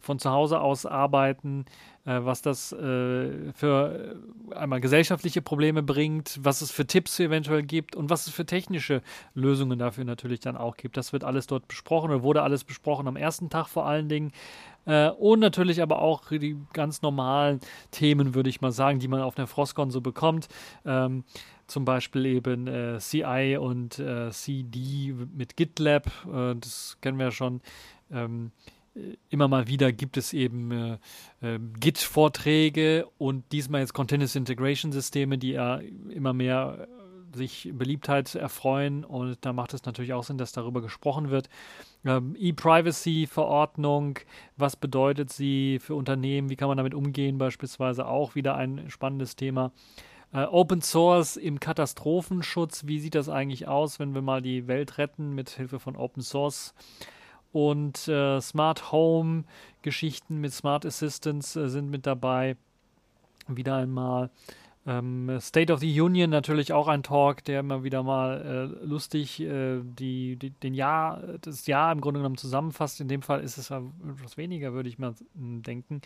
von 0.00 0.18
zu 0.18 0.30
Hause 0.30 0.60
aus 0.60 0.86
arbeiten, 0.86 1.64
äh, 2.04 2.20
was 2.22 2.42
das 2.42 2.72
äh, 2.72 3.52
für 3.52 4.16
äh, 4.50 4.54
einmal 4.54 4.80
gesellschaftliche 4.80 5.42
Probleme 5.42 5.82
bringt, 5.82 6.38
was 6.42 6.60
es 6.60 6.70
für 6.70 6.86
Tipps 6.86 7.18
eventuell 7.18 7.62
gibt 7.62 7.96
und 7.96 8.10
was 8.10 8.26
es 8.26 8.32
für 8.32 8.46
technische 8.46 9.02
Lösungen 9.34 9.78
dafür 9.78 10.04
natürlich 10.04 10.40
dann 10.40 10.56
auch 10.56 10.76
gibt. 10.76 10.96
Das 10.96 11.12
wird 11.12 11.24
alles 11.24 11.46
dort 11.46 11.68
besprochen 11.68 12.10
oder 12.10 12.22
wurde 12.22 12.42
alles 12.42 12.64
besprochen 12.64 13.08
am 13.08 13.16
ersten 13.16 13.50
Tag 13.50 13.68
vor 13.68 13.86
allen 13.86 14.08
Dingen. 14.08 14.32
Äh, 14.86 15.10
und 15.10 15.40
natürlich 15.40 15.82
aber 15.82 16.00
auch 16.00 16.30
die 16.30 16.56
ganz 16.72 17.02
normalen 17.02 17.60
Themen, 17.90 18.34
würde 18.34 18.50
ich 18.50 18.60
mal 18.60 18.72
sagen, 18.72 18.98
die 18.98 19.08
man 19.08 19.20
auf 19.20 19.34
der 19.34 19.46
Frostcon 19.46 19.90
so 19.90 20.00
bekommt. 20.00 20.48
Ähm, 20.84 21.24
zum 21.66 21.84
Beispiel 21.84 22.26
eben 22.26 22.68
äh, 22.68 22.98
CI 22.98 23.58
und 23.60 23.98
äh, 23.98 24.30
CD 24.30 25.12
mit 25.34 25.56
GitLab, 25.56 26.06
äh, 26.32 26.54
das 26.54 26.96
kennen 27.00 27.18
wir 27.18 27.26
ja 27.26 27.32
schon. 27.32 27.60
Ähm, 28.10 28.52
immer 29.28 29.48
mal 29.48 29.66
wieder 29.68 29.92
gibt 29.92 30.16
es 30.16 30.32
eben 30.32 30.70
äh, 30.70 30.98
äh, 31.40 31.58
Git-Vorträge 31.80 33.06
und 33.18 33.44
diesmal 33.52 33.80
jetzt 33.80 33.94
Continuous 33.94 34.36
Integration 34.36 34.92
Systeme, 34.92 35.38
die 35.38 35.52
ja 35.52 35.80
immer 36.08 36.32
mehr 36.32 36.88
äh, 36.88 37.36
sich 37.36 37.70
Beliebtheit 37.72 38.34
erfreuen 38.34 39.04
und 39.04 39.38
da 39.42 39.52
macht 39.52 39.74
es 39.74 39.84
natürlich 39.84 40.14
auch 40.14 40.24
Sinn, 40.24 40.38
dass 40.38 40.52
darüber 40.52 40.80
gesprochen 40.80 41.30
wird. 41.30 41.48
Ähm, 42.04 42.34
E-Privacy-Verordnung, 42.38 44.18
was 44.56 44.76
bedeutet 44.76 45.30
sie 45.30 45.78
für 45.78 45.94
Unternehmen, 45.94 46.48
wie 46.48 46.56
kann 46.56 46.68
man 46.68 46.78
damit 46.78 46.94
umgehen, 46.94 47.36
beispielsweise 47.36 48.06
auch 48.06 48.34
wieder 48.34 48.56
ein 48.56 48.88
spannendes 48.88 49.36
Thema. 49.36 49.72
Uh, 50.34 50.48
Open 50.50 50.82
Source 50.82 51.36
im 51.36 51.60
Katastrophenschutz, 51.60 52.86
wie 52.86 52.98
sieht 52.98 53.14
das 53.14 53.28
eigentlich 53.28 53.68
aus, 53.68 54.00
wenn 54.00 54.12
wir 54.12 54.22
mal 54.22 54.42
die 54.42 54.66
Welt 54.66 54.98
retten 54.98 55.34
mit 55.34 55.50
Hilfe 55.50 55.78
von 55.78 55.94
Open 55.96 56.20
Source? 56.20 56.74
Und 57.52 58.08
äh, 58.08 58.40
Smart 58.40 58.92
Home 58.92 59.44
Geschichten 59.82 60.40
mit 60.40 60.52
Smart 60.52 60.84
Assistants 60.84 61.56
äh, 61.56 61.68
sind 61.68 61.90
mit 61.90 62.06
dabei. 62.06 62.56
Wieder 63.48 63.76
einmal. 63.76 64.30
Ähm, 64.86 65.38
State 65.40 65.72
of 65.72 65.80
the 65.80 66.00
Union 66.00 66.30
natürlich 66.30 66.72
auch 66.72 66.86
ein 66.86 67.02
Talk, 67.02 67.42
der 67.44 67.60
immer 67.60 67.82
wieder 67.82 68.04
mal 68.04 68.70
äh, 68.80 68.84
lustig 68.86 69.40
äh, 69.40 69.80
die, 69.82 70.36
die, 70.36 70.50
den 70.50 70.74
Jahr, 70.74 71.20
das 71.40 71.66
Jahr 71.66 71.90
im 71.90 72.00
Grunde 72.00 72.20
genommen 72.20 72.36
zusammenfasst. 72.36 73.00
In 73.00 73.08
dem 73.08 73.22
Fall 73.22 73.40
ist 73.40 73.58
es 73.58 73.70
etwas 73.70 74.36
weniger, 74.36 74.74
würde 74.74 74.88
ich 74.88 74.98
mal 74.98 75.14
hm, 75.34 75.62
denken. 75.62 76.02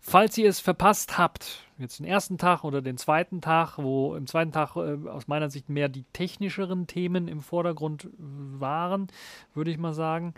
Falls 0.00 0.38
ihr 0.38 0.48
es 0.48 0.60
verpasst 0.60 1.18
habt, 1.18 1.64
jetzt 1.78 1.98
den 1.98 2.06
ersten 2.06 2.38
Tag 2.38 2.62
oder 2.62 2.80
den 2.80 2.96
zweiten 2.96 3.40
Tag, 3.40 3.78
wo 3.78 4.14
im 4.14 4.28
zweiten 4.28 4.52
Tag 4.52 4.76
äh, 4.76 5.08
aus 5.08 5.26
meiner 5.26 5.50
Sicht 5.50 5.68
mehr 5.68 5.88
die 5.88 6.04
technischeren 6.12 6.86
Themen 6.86 7.26
im 7.26 7.40
Vordergrund 7.40 8.08
waren, 8.18 9.08
würde 9.52 9.72
ich 9.72 9.78
mal 9.78 9.94
sagen, 9.94 10.34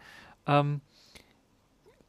ähm, 0.47 0.81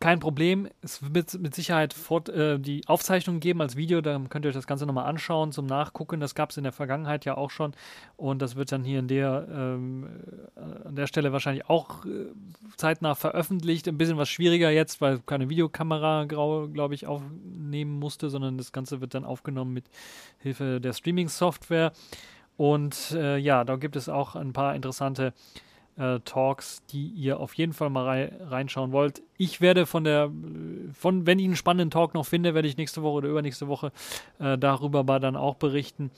kein 0.05 0.19
Problem. 0.19 0.67
Es 0.81 1.13
wird 1.15 1.39
mit 1.39 1.55
Sicherheit 1.55 1.93
fort, 1.93 2.29
äh, 2.29 2.59
die 2.59 2.83
Aufzeichnung 2.85 3.39
geben 3.39 3.61
als 3.61 3.75
Video. 3.75 4.01
Da 4.01 4.19
könnt 4.29 4.45
ihr 4.45 4.49
euch 4.49 4.55
das 4.55 4.67
Ganze 4.67 4.85
nochmal 4.85 5.05
anschauen 5.05 5.51
zum 5.51 5.65
Nachgucken. 5.65 6.19
Das 6.19 6.35
gab 6.35 6.51
es 6.51 6.57
in 6.57 6.63
der 6.63 6.73
Vergangenheit 6.73 7.25
ja 7.25 7.37
auch 7.37 7.49
schon. 7.49 7.73
Und 8.17 8.41
das 8.41 8.55
wird 8.55 8.71
dann 8.71 8.83
hier 8.83 8.99
in 8.99 9.07
der, 9.07 9.47
ähm, 9.49 10.07
äh, 10.55 10.87
an 10.87 10.95
der 10.95 11.07
Stelle 11.07 11.31
wahrscheinlich 11.31 11.69
auch 11.69 12.05
äh, 12.05 12.27
zeitnah 12.75 13.15
veröffentlicht. 13.15 13.87
Ein 13.87 13.97
bisschen 13.97 14.17
was 14.17 14.29
schwieriger 14.29 14.69
jetzt, 14.69 14.99
weil 14.99 15.19
keine 15.19 15.49
Videokamera, 15.49 16.25
glaube 16.25 16.93
ich, 16.93 17.07
aufnehmen 17.07 17.97
musste, 17.97 18.29
sondern 18.29 18.57
das 18.57 18.73
Ganze 18.73 19.01
wird 19.01 19.13
dann 19.13 19.25
aufgenommen 19.25 19.73
mit 19.73 19.85
Hilfe 20.39 20.81
der 20.81 20.93
Streaming-Software. 20.93 21.93
Und 22.57 23.11
äh, 23.11 23.37
ja, 23.37 23.63
da 23.63 23.77
gibt 23.77 23.95
es 23.95 24.07
auch 24.09 24.35
ein 24.35 24.53
paar 24.53 24.75
interessante 24.75 25.27
äh, 25.27 25.31
Talks, 26.25 26.83
die 26.87 27.07
ihr 27.07 27.39
auf 27.39 27.53
jeden 27.53 27.71
Fall 27.71 27.89
mal 27.89 28.03
rei 28.03 28.31
reinschauen 28.41 28.91
wollt. 28.91 29.21
Ich 29.37 29.61
werde 29.61 29.85
von 29.85 30.03
der, 30.03 30.29
von, 30.93 31.25
wenn 31.25 31.39
ich 31.39 31.45
einen 31.45 31.55
spannenden 31.55 31.89
Talk 31.89 32.13
noch 32.13 32.25
finde, 32.25 32.53
werde 32.53 32.67
ich 32.67 32.75
nächste 32.75 33.01
Woche 33.01 33.13
oder 33.13 33.29
übernächste 33.29 33.67
Woche 33.67 33.91
äh, 34.39 34.57
darüber 34.57 35.03
dann 35.19 35.37
auch 35.37 35.55
berichten, 35.55 36.11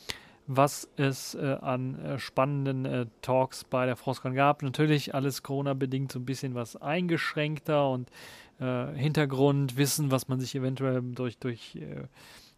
was 0.47 0.89
es 0.95 1.35
äh, 1.35 1.57
an 1.61 1.99
äh, 1.99 2.19
spannenden 2.19 2.85
äh, 2.85 3.05
Talks 3.21 3.65
bei 3.65 3.85
der 3.85 3.95
Frostcon 3.95 4.33
gab. 4.33 4.63
Natürlich 4.63 5.13
alles 5.13 5.43
Corona-bedingt 5.43 6.11
so 6.11 6.19
ein 6.19 6.25
bisschen 6.25 6.55
was 6.55 6.75
eingeschränkter 6.75 7.89
und 7.89 8.09
äh, 8.59 8.87
Hintergrundwissen, 8.95 10.09
was 10.09 10.27
man 10.27 10.39
sich 10.39 10.55
eventuell 10.55 11.01
durch, 11.03 11.37
durch 11.37 11.77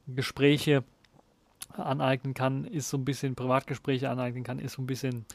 Gespräche 0.08 0.84
aneignen 1.74 2.34
kann, 2.34 2.66
ist 2.66 2.90
so 2.90 2.98
ein 2.98 3.06
bisschen 3.06 3.36
Privatgespräche 3.36 4.10
aneignen 4.10 4.44
kann, 4.44 4.60
ist 4.60 4.74
so 4.74 4.82
ein 4.82 4.88
bisschen, 4.88 5.26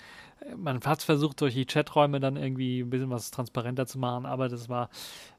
man 0.57 0.81
hat 0.81 1.03
versucht, 1.03 1.41
durch 1.41 1.55
die 1.55 1.67
Chaträume 1.67 2.21
dann 2.21 2.37
irgendwie 2.37 2.81
ein 2.81 2.91
bisschen 2.91 3.11
was 3.11 3.31
transparenter 3.31 3.87
zu 3.87 3.99
machen, 3.99 4.27
aber 4.27 4.49
das 4.49 4.69
war, 4.69 4.91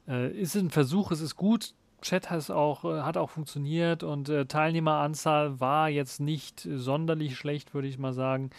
äh, 0.08 0.30
ist 0.30 0.54
ein 0.56 0.70
Versuch, 0.70 1.10
es 1.10 1.20
ist 1.20 1.36
gut. 1.36 1.74
Chat 2.02 2.30
hat 2.30 2.50
auch, 2.50 2.84
äh, 2.84 3.02
hat 3.02 3.16
auch 3.16 3.30
funktioniert 3.30 4.02
und 4.02 4.28
äh, 4.28 4.46
Teilnehmeranzahl 4.46 5.60
war 5.60 5.88
jetzt 5.88 6.20
nicht 6.20 6.68
sonderlich 6.70 7.36
schlecht, 7.36 7.74
würde 7.74 7.88
ich 7.88 7.98
mal 7.98 8.12
sagen. 8.12 8.50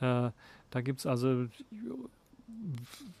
Äh, 0.00 0.30
da 0.70 0.80
gibt 0.80 1.00
es 1.00 1.06
also 1.06 1.46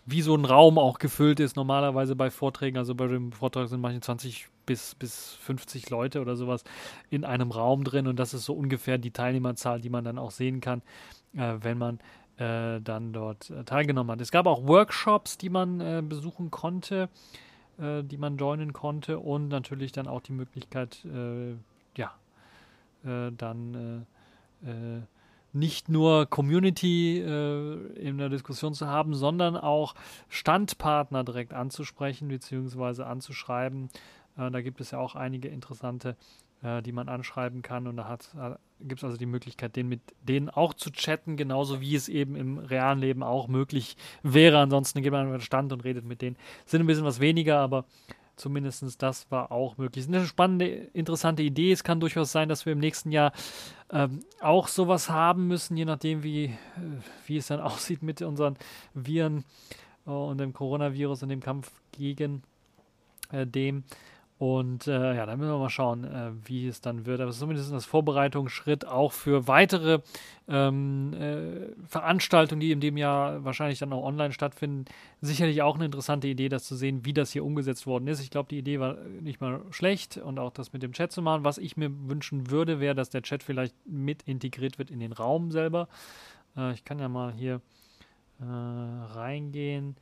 wie 0.06 0.22
so 0.22 0.34
ein 0.34 0.44
Raum 0.44 0.78
auch 0.78 0.98
gefüllt 0.98 1.40
ist, 1.40 1.56
normalerweise 1.56 2.16
bei 2.16 2.30
Vorträgen. 2.30 2.78
Also 2.78 2.94
bei 2.94 3.06
dem 3.06 3.32
Vortrag 3.32 3.68
sind 3.68 3.80
manche 3.80 4.00
20 4.00 4.48
bis, 4.66 4.94
bis 4.94 5.34
50 5.40 5.90
Leute 5.90 6.20
oder 6.20 6.36
sowas 6.36 6.64
in 7.10 7.24
einem 7.24 7.50
Raum 7.50 7.84
drin 7.84 8.06
und 8.06 8.18
das 8.18 8.34
ist 8.34 8.44
so 8.44 8.54
ungefähr 8.54 8.98
die 8.98 9.10
Teilnehmerzahl, 9.10 9.80
die 9.80 9.90
man 9.90 10.04
dann 10.04 10.18
auch 10.18 10.30
sehen 10.30 10.60
kann, 10.60 10.82
äh, 11.34 11.54
wenn 11.60 11.78
man 11.78 12.00
äh, 12.38 12.80
dann 12.80 13.12
dort 13.12 13.50
äh, 13.50 13.64
teilgenommen 13.64 14.10
hat. 14.10 14.20
Es 14.20 14.30
gab 14.30 14.46
auch 14.46 14.66
Workshops, 14.66 15.38
die 15.38 15.50
man 15.50 15.80
äh, 15.80 16.02
besuchen 16.06 16.50
konnte, 16.50 17.08
äh, 17.78 18.02
die 18.02 18.16
man 18.16 18.36
joinen 18.36 18.72
konnte 18.72 19.18
und 19.18 19.48
natürlich 19.48 19.92
dann 19.92 20.08
auch 20.08 20.20
die 20.20 20.32
Möglichkeit, 20.32 21.04
äh, 21.04 21.54
ja, 21.96 22.12
dann 23.06 24.06
nicht 25.54 25.88
nur 25.88 26.26
Community 26.26 27.20
äh, 27.20 27.76
in 27.96 28.18
der 28.18 28.28
Diskussion 28.28 28.74
zu 28.74 28.88
haben, 28.88 29.14
sondern 29.14 29.56
auch 29.56 29.94
Standpartner 30.28 31.22
direkt 31.22 31.54
anzusprechen 31.54 32.28
bzw. 32.28 33.04
anzuschreiben. 33.04 33.88
Äh, 34.36 34.50
da 34.50 34.60
gibt 34.60 34.80
es 34.80 34.90
ja 34.90 34.98
auch 34.98 35.14
einige 35.14 35.48
interessante, 35.48 36.16
äh, 36.62 36.82
die 36.82 36.92
man 36.92 37.08
anschreiben 37.08 37.62
kann 37.62 37.86
und 37.86 37.96
da 37.96 38.14
äh, 38.36 38.56
gibt 38.86 39.00
es 39.00 39.04
also 39.04 39.16
die 39.16 39.26
Möglichkeit, 39.26 39.76
den 39.76 39.88
mit 39.88 40.00
denen 40.22 40.48
auch 40.48 40.74
zu 40.74 40.90
chatten, 40.90 41.36
genauso 41.36 41.80
wie 41.80 41.94
es 41.94 42.08
eben 42.08 42.36
im 42.36 42.58
realen 42.58 42.98
Leben 42.98 43.22
auch 43.22 43.48
möglich 43.48 43.96
wäre. 44.22 44.58
Ansonsten 44.58 45.02
geht 45.02 45.12
man 45.12 45.26
an 45.26 45.32
den 45.32 45.40
Stand 45.40 45.72
und 45.72 45.84
redet 45.84 46.04
mit 46.04 46.22
denen. 46.22 46.36
Sind 46.66 46.80
ein 46.80 46.86
bisschen 46.86 47.04
was 47.04 47.20
weniger, 47.20 47.58
aber 47.58 47.84
Zumindest 48.36 49.00
das 49.00 49.30
war 49.30 49.52
auch 49.52 49.76
möglich. 49.76 50.04
Das 50.04 50.10
ist 50.10 50.16
eine 50.16 50.26
spannende, 50.26 50.66
interessante 50.66 51.42
Idee. 51.42 51.70
Es 51.70 51.84
kann 51.84 52.00
durchaus 52.00 52.32
sein, 52.32 52.48
dass 52.48 52.66
wir 52.66 52.72
im 52.72 52.80
nächsten 52.80 53.12
Jahr 53.12 53.32
ähm, 53.92 54.24
auch 54.40 54.66
sowas 54.66 55.08
haben 55.08 55.46
müssen, 55.46 55.76
je 55.76 55.84
nachdem, 55.84 56.24
wie, 56.24 56.46
äh, 56.46 56.50
wie 57.26 57.36
es 57.36 57.46
dann 57.46 57.60
aussieht 57.60 58.02
mit 58.02 58.22
unseren 58.22 58.56
Viren 58.92 59.44
äh, 60.06 60.10
und 60.10 60.38
dem 60.38 60.52
Coronavirus 60.52 61.22
und 61.22 61.28
dem 61.28 61.40
Kampf 61.40 61.70
gegen 61.92 62.42
äh, 63.30 63.46
dem. 63.46 63.84
Und 64.44 64.88
äh, 64.88 65.16
ja, 65.16 65.24
da 65.24 65.36
müssen 65.36 65.52
wir 65.52 65.58
mal 65.58 65.70
schauen, 65.70 66.04
äh, 66.04 66.32
wie 66.44 66.68
es 66.68 66.82
dann 66.82 67.06
wird. 67.06 67.22
Aber 67.22 67.30
zumindest 67.30 67.72
das 67.72 67.86
Vorbereitungsschritt 67.86 68.86
auch 68.86 69.12
für 69.12 69.48
weitere 69.48 70.00
ähm, 70.48 71.14
äh, 71.14 71.72
Veranstaltungen, 71.88 72.60
die 72.60 72.70
in 72.70 72.80
dem 72.80 72.98
Jahr 72.98 73.42
wahrscheinlich 73.42 73.78
dann 73.78 73.94
auch 73.94 74.04
online 74.04 74.34
stattfinden. 74.34 74.84
Sicherlich 75.22 75.62
auch 75.62 75.76
eine 75.76 75.86
interessante 75.86 76.28
Idee, 76.28 76.50
das 76.50 76.64
zu 76.64 76.76
sehen, 76.76 77.06
wie 77.06 77.14
das 77.14 77.32
hier 77.32 77.42
umgesetzt 77.42 77.86
worden 77.86 78.06
ist. 78.06 78.20
Ich 78.20 78.28
glaube, 78.28 78.50
die 78.50 78.58
Idee 78.58 78.80
war 78.80 78.98
nicht 79.22 79.40
mal 79.40 79.62
schlecht 79.70 80.18
und 80.18 80.38
auch 80.38 80.50
das 80.50 80.74
mit 80.74 80.82
dem 80.82 80.92
Chat 80.92 81.10
zu 81.10 81.22
machen. 81.22 81.42
Was 81.42 81.56
ich 81.56 81.78
mir 81.78 81.90
wünschen 82.06 82.50
würde, 82.50 82.80
wäre, 82.80 82.94
dass 82.94 83.08
der 83.08 83.22
Chat 83.22 83.42
vielleicht 83.42 83.74
mit 83.86 84.24
integriert 84.24 84.78
wird 84.78 84.90
in 84.90 85.00
den 85.00 85.12
Raum 85.12 85.52
selber. 85.52 85.88
Äh, 86.54 86.74
ich 86.74 86.84
kann 86.84 86.98
ja 86.98 87.08
mal 87.08 87.32
hier 87.32 87.62
äh, 88.40 88.44
reingehen. 88.44 89.96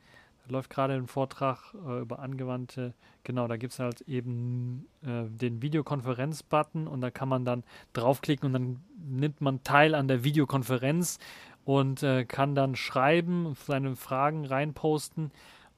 Läuft 0.47 0.69
gerade 0.69 0.93
ein 0.93 1.07
Vortrag 1.07 1.73
äh, 1.73 2.01
über 2.01 2.19
angewandte, 2.19 2.93
genau, 3.23 3.47
da 3.47 3.55
gibt 3.55 3.73
es 3.73 3.79
halt 3.79 4.01
eben 4.01 4.87
äh, 5.01 5.23
den 5.29 5.61
Videokonferenz-Button 5.61 6.87
und 6.87 7.01
da 7.01 7.11
kann 7.11 7.29
man 7.29 7.45
dann 7.45 7.63
draufklicken 7.93 8.47
und 8.47 8.53
dann 8.53 8.83
nimmt 8.97 9.39
man 9.39 9.63
teil 9.63 9.95
an 9.95 10.07
der 10.07 10.23
Videokonferenz 10.23 11.19
und 11.63 12.03
äh, 12.03 12.25
kann 12.25 12.55
dann 12.55 12.75
schreiben, 12.75 13.55
seine 13.55 13.95
Fragen 13.95 14.45
reinposten 14.45 15.31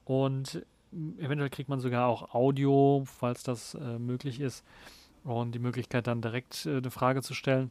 und 0.04 0.64
eventuell 1.18 1.50
kriegt 1.50 1.68
man 1.68 1.80
sogar 1.80 2.06
auch 2.06 2.34
Audio, 2.34 3.04
falls 3.06 3.42
das 3.42 3.74
äh, 3.74 3.98
möglich 3.98 4.40
ist 4.40 4.64
und 5.24 5.54
die 5.54 5.58
Möglichkeit 5.58 6.06
dann 6.06 6.22
direkt 6.22 6.66
äh, 6.66 6.78
eine 6.78 6.90
Frage 6.90 7.22
zu 7.22 7.34
stellen. 7.34 7.70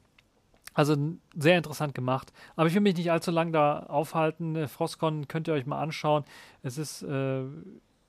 Also 0.75 0.95
sehr 1.35 1.57
interessant 1.57 1.95
gemacht. 1.95 2.31
Aber 2.55 2.67
ich 2.67 2.75
will 2.75 2.81
mich 2.81 2.97
nicht 2.97 3.11
allzu 3.11 3.31
lange 3.31 3.51
da 3.51 3.79
aufhalten. 3.79 4.55
Äh, 4.55 4.67
Frostcon 4.67 5.27
könnt 5.27 5.47
ihr 5.47 5.55
euch 5.55 5.65
mal 5.65 5.81
anschauen. 5.81 6.25
Es 6.61 6.77
ist 6.77 7.01
äh, 7.01 7.43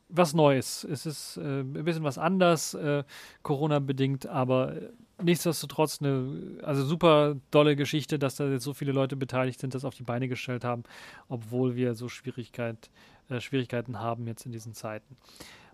was 0.09 0.35
Neues. 0.35 0.85
Es 0.85 1.07
ist 1.07 1.37
äh, 1.39 1.61
ein 1.61 1.85
bisschen 1.85 2.05
was 2.05 2.19
anders, 2.19 2.75
äh, 2.75 3.05
Corona-bedingt, 3.43 4.27
aber 4.27 4.75
nichtsdestotrotz 5.23 6.03
eine 6.03 6.59
also 6.63 6.85
super 6.85 7.37
tolle 7.51 7.77
Geschichte, 7.77 8.19
dass 8.19 8.37
da 8.37 8.49
jetzt 8.49 8.65
so 8.65 8.75
viele 8.75 8.93
Leute 8.93 9.17
beteiligt 9.17 9.61
sind, 9.61 9.75
das 9.75 9.85
auf 9.85 9.95
die 9.95 10.03
Beine 10.03 10.29
gestellt 10.29 10.65
haben, 10.65 10.83
obwohl 11.29 11.77
wir 11.77 11.95
so 11.95 12.09
Schwierigkeit, 12.09 12.91
äh, 13.29 13.41
Schwierigkeiten 13.41 14.01
haben 14.01 14.27
jetzt 14.27 14.45
in 14.45 14.53
diesen 14.53 14.75
Zeiten. 14.75 15.17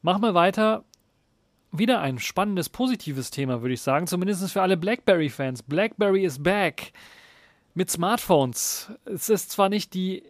Machen 0.03 0.23
wir 0.23 0.35
weiter 0.35 0.85
wieder 1.73 2.01
ein 2.01 2.19
spannendes, 2.19 2.69
positives 2.69 3.31
Thema, 3.31 3.63
würde 3.63 3.75
ich 3.75 3.81
sagen. 3.81 4.07
Zumindest 4.07 4.53
für 4.53 4.63
alle 4.63 4.77
BlackBerry-Fans. 4.77 5.63
BlackBerry 5.63 6.25
is 6.25 6.43
back 6.43 6.93
mit 7.75 7.91
Smartphones. 7.91 8.93
Es 9.07 9.31
ist 9.31 9.51
zwar 9.51 9.69
nicht 9.69 9.95
die 9.95 10.23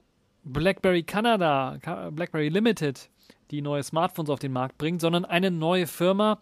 BlackBerry 0.44 1.02
Canada, 1.02 1.78
BlackBerry 2.12 2.48
Limited, 2.48 3.10
die 3.50 3.60
neue 3.60 3.82
Smartphones 3.82 4.30
auf 4.30 4.38
den 4.38 4.52
Markt 4.52 4.78
bringt, 4.78 5.00
sondern 5.00 5.24
eine 5.24 5.50
neue 5.50 5.86
Firma, 5.86 6.38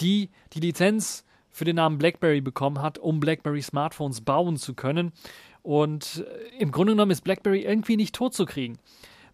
die 0.00 0.30
die 0.52 0.60
Lizenz 0.60 1.24
für 1.50 1.64
den 1.64 1.76
Namen 1.76 1.98
BlackBerry 1.98 2.40
bekommen 2.40 2.80
hat, 2.80 2.98
um 2.98 3.20
BlackBerry 3.20 3.62
Smartphones 3.62 4.20
bauen 4.20 4.56
zu 4.56 4.74
können. 4.74 5.12
Und 5.62 6.24
äh, 6.26 6.62
im 6.62 6.72
Grunde 6.72 6.92
genommen 6.92 7.12
ist 7.12 7.22
BlackBerry 7.22 7.62
irgendwie 7.64 7.96
nicht 7.96 8.14
tot 8.14 8.34
zu 8.34 8.44
kriegen. 8.44 8.78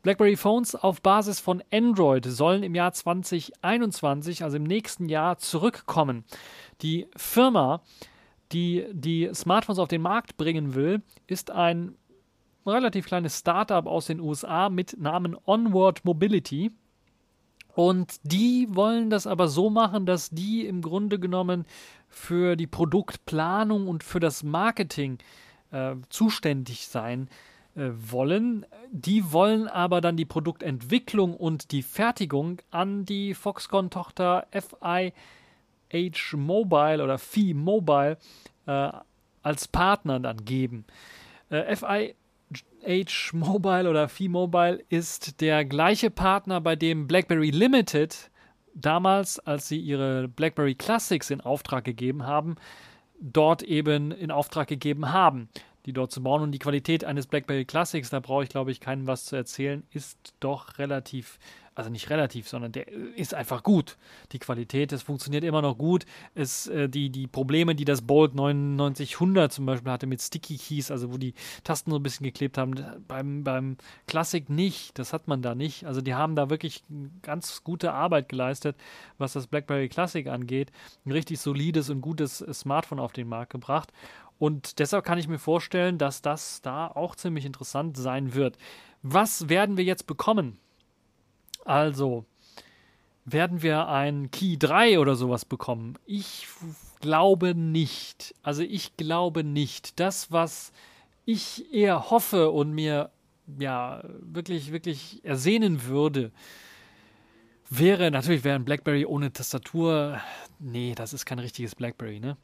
BlackBerry 0.02 0.37
Phones 0.37 0.75
auf 0.75 1.02
Basis 1.02 1.40
von 1.40 1.62
Android 1.71 2.25
sollen 2.25 2.62
im 2.62 2.75
Jahr 2.75 2.92
2021, 2.92 4.42
also 4.42 4.57
im 4.57 4.62
nächsten 4.62 5.11
Jahr, 5.11 5.37
zurückkommen. 5.37 6.25
Die 6.80 7.07
Firma, 7.16 7.83
die 8.50 8.87
die 8.92 9.28
Smartphones 9.35 9.78
auf 9.78 9.88
den 9.88 10.00
Markt 10.00 10.38
bringen 10.38 10.75
will, 10.75 11.02
ist 11.26 11.50
ein 11.50 11.97
relativ 12.66 13.07
kleines 13.07 13.38
Startup 13.38 13.87
aus 13.87 14.07
den 14.07 14.21
USA 14.21 14.71
mit 14.71 14.97
Namen 14.99 15.37
Onward 15.45 16.02
Mobility. 16.07 16.71
Und 17.75 18.21
die 18.23 18.69
wollen 18.71 19.11
das 19.11 19.26
aber 19.26 19.49
so 19.49 19.69
machen, 19.69 20.07
dass 20.07 20.30
die 20.30 20.66
im 20.66 20.80
Grunde 20.80 21.19
genommen 21.19 21.66
für 22.09 22.57
die 22.57 22.66
Produktplanung 22.66 23.87
und 23.87 24.02
für 24.02 24.19
das 24.19 24.42
Marketing 24.42 25.19
äh, 25.73 25.97
zuständig 26.09 26.88
sein 26.88 27.28
wollen. 27.80 28.66
Die 28.90 29.32
wollen 29.32 29.68
aber 29.68 30.00
dann 30.00 30.16
die 30.16 30.25
Produktentwicklung 30.25 31.34
und 31.34 31.72
die 31.72 31.82
Fertigung 31.82 32.60
an 32.70 33.04
die 33.04 33.34
Foxconn-Tochter 33.34 34.46
FIH 34.52 36.37
Mobile 36.37 37.02
oder 37.02 37.18
FI 37.18 37.54
Mobile 37.54 38.18
äh, 38.66 38.90
als 39.42 39.68
Partner 39.68 40.20
dann 40.20 40.44
geben. 40.44 40.84
Äh, 41.49 41.75
FIH 41.76 43.32
Mobile 43.32 43.88
oder 43.88 44.08
FI 44.08 44.28
Mobile 44.28 44.82
ist 44.88 45.40
der 45.40 45.64
gleiche 45.64 46.10
Partner, 46.10 46.60
bei 46.60 46.76
dem 46.76 47.06
BlackBerry 47.06 47.50
Limited 47.50 48.30
damals, 48.75 49.38
als 49.40 49.68
sie 49.68 49.78
ihre 49.78 50.28
BlackBerry 50.28 50.75
Classics 50.75 51.30
in 51.30 51.40
Auftrag 51.40 51.84
gegeben 51.84 52.26
haben, 52.26 52.56
dort 53.20 53.62
eben 53.62 54.12
in 54.12 54.30
Auftrag 54.30 54.68
gegeben 54.68 55.12
haben 55.12 55.49
die 55.90 55.94
dort 55.94 56.12
zu 56.12 56.23
bauen. 56.23 56.42
Und 56.42 56.52
die 56.52 56.59
Qualität 56.59 57.04
eines 57.04 57.26
BlackBerry 57.26 57.64
Classics, 57.64 58.11
da 58.11 58.20
brauche 58.20 58.44
ich 58.44 58.50
glaube 58.50 58.70
ich 58.70 58.80
keinem 58.80 59.06
was 59.06 59.25
zu 59.25 59.37
erzählen, 59.37 59.82
ist 59.90 60.35
doch 60.40 60.78
relativ 60.78 61.38
also 61.80 61.90
nicht 61.90 62.11
relativ, 62.11 62.49
sondern 62.49 62.73
der 62.73 62.88
ist 62.88 63.32
einfach 63.32 63.62
gut. 63.62 63.97
Die 64.32 64.38
Qualität, 64.38 64.92
das 64.92 65.02
funktioniert 65.02 65.44
immer 65.44 65.62
noch 65.62 65.78
gut. 65.78 66.04
Es, 66.35 66.66
äh, 66.66 66.88
die, 66.88 67.11
die 67.11 67.26
Probleme, 67.26 67.75
die 67.75 67.85
das 67.85 68.02
Bolt 68.02 68.35
9900 68.35 69.52
zum 69.52 69.66
Beispiel 69.66 69.90
hatte 69.90 70.06
mit 70.06 70.20
Sticky 70.20 70.59
Keys, 70.59 70.90
also 70.90 71.12
wo 71.12 71.16
die 71.16 71.32
Tasten 71.64 71.90
so 71.90 71.97
ein 71.97 72.02
bisschen 72.02 72.25
geklebt 72.25 72.59
haben, 72.59 72.75
beim, 73.09 73.44
beim 73.44 73.76
Classic 74.06 74.49
nicht. 74.50 74.99
Das 74.99 75.12
hat 75.12 75.26
man 75.26 75.42
da 75.42 75.54
nicht. 75.54 75.85
Also 75.87 76.00
die 76.00 76.14
haben 76.14 76.37
da 76.37 76.50
wirklich 76.50 76.82
ganz 77.23 77.64
gute 77.64 77.92
Arbeit 77.92 78.28
geleistet, 78.28 78.76
was 79.16 79.32
das 79.32 79.47
BlackBerry 79.47 79.88
Classic 79.88 80.26
angeht. 80.26 80.73
Ein 81.06 81.12
richtig 81.12 81.40
solides 81.40 81.88
und 81.88 82.00
gutes 82.00 82.44
Smartphone 82.52 83.00
auf 83.00 83.12
den 83.12 83.28
Markt 83.28 83.52
gebracht. 83.52 83.92
Und 84.40 84.78
deshalb 84.78 85.04
kann 85.04 85.18
ich 85.18 85.28
mir 85.28 85.38
vorstellen, 85.38 85.99
dass 85.99 86.23
das 86.23 86.62
da 86.62 86.87
auch 86.87 87.14
ziemlich 87.14 87.44
interessant 87.44 87.99
sein 87.99 88.35
wird. 88.35 88.56
Was 89.02 89.50
werden 89.50 89.76
wir 89.76 89.85
jetzt 89.85 90.06
bekommen? 90.06 90.56
Also, 91.66 92.25
werden 93.26 93.61
wir 93.62 93.88
ein 93.88 94.30
Key 94.30 94.56
3 94.56 94.99
oder 94.99 95.14
sowas 95.14 95.44
bekommen? 95.44 95.99
Ich 96.06 96.49
glaube 97.00 97.54
nicht. 97.54 98.35
Also 98.42 98.62
ich 98.62 98.97
glaube 98.97 99.44
nicht. 99.44 100.00
Das, 100.00 100.32
was 100.32 100.73
ich 101.26 101.70
eher 101.75 102.09
hoffe 102.11 102.50
und 102.50 102.73
mir 102.73 103.11
ja 103.59 104.02
wirklich, 104.20 104.73
wirklich 104.73 105.23
ersehnen 105.23 105.85
würde, 105.85 106.32
wäre, 107.68 108.11
natürlich 108.11 108.42
wäre 108.42 108.56
ein 108.56 108.64
BlackBerry 108.64 109.04
ohne 109.04 109.35
Tastatur. 109.35 110.18
Nee, 110.59 110.94
das 110.94 111.12
ist 111.12 111.26
kein 111.26 111.40
richtiges 111.40 111.75
BlackBerry, 111.75 112.20
ne? 112.20 112.38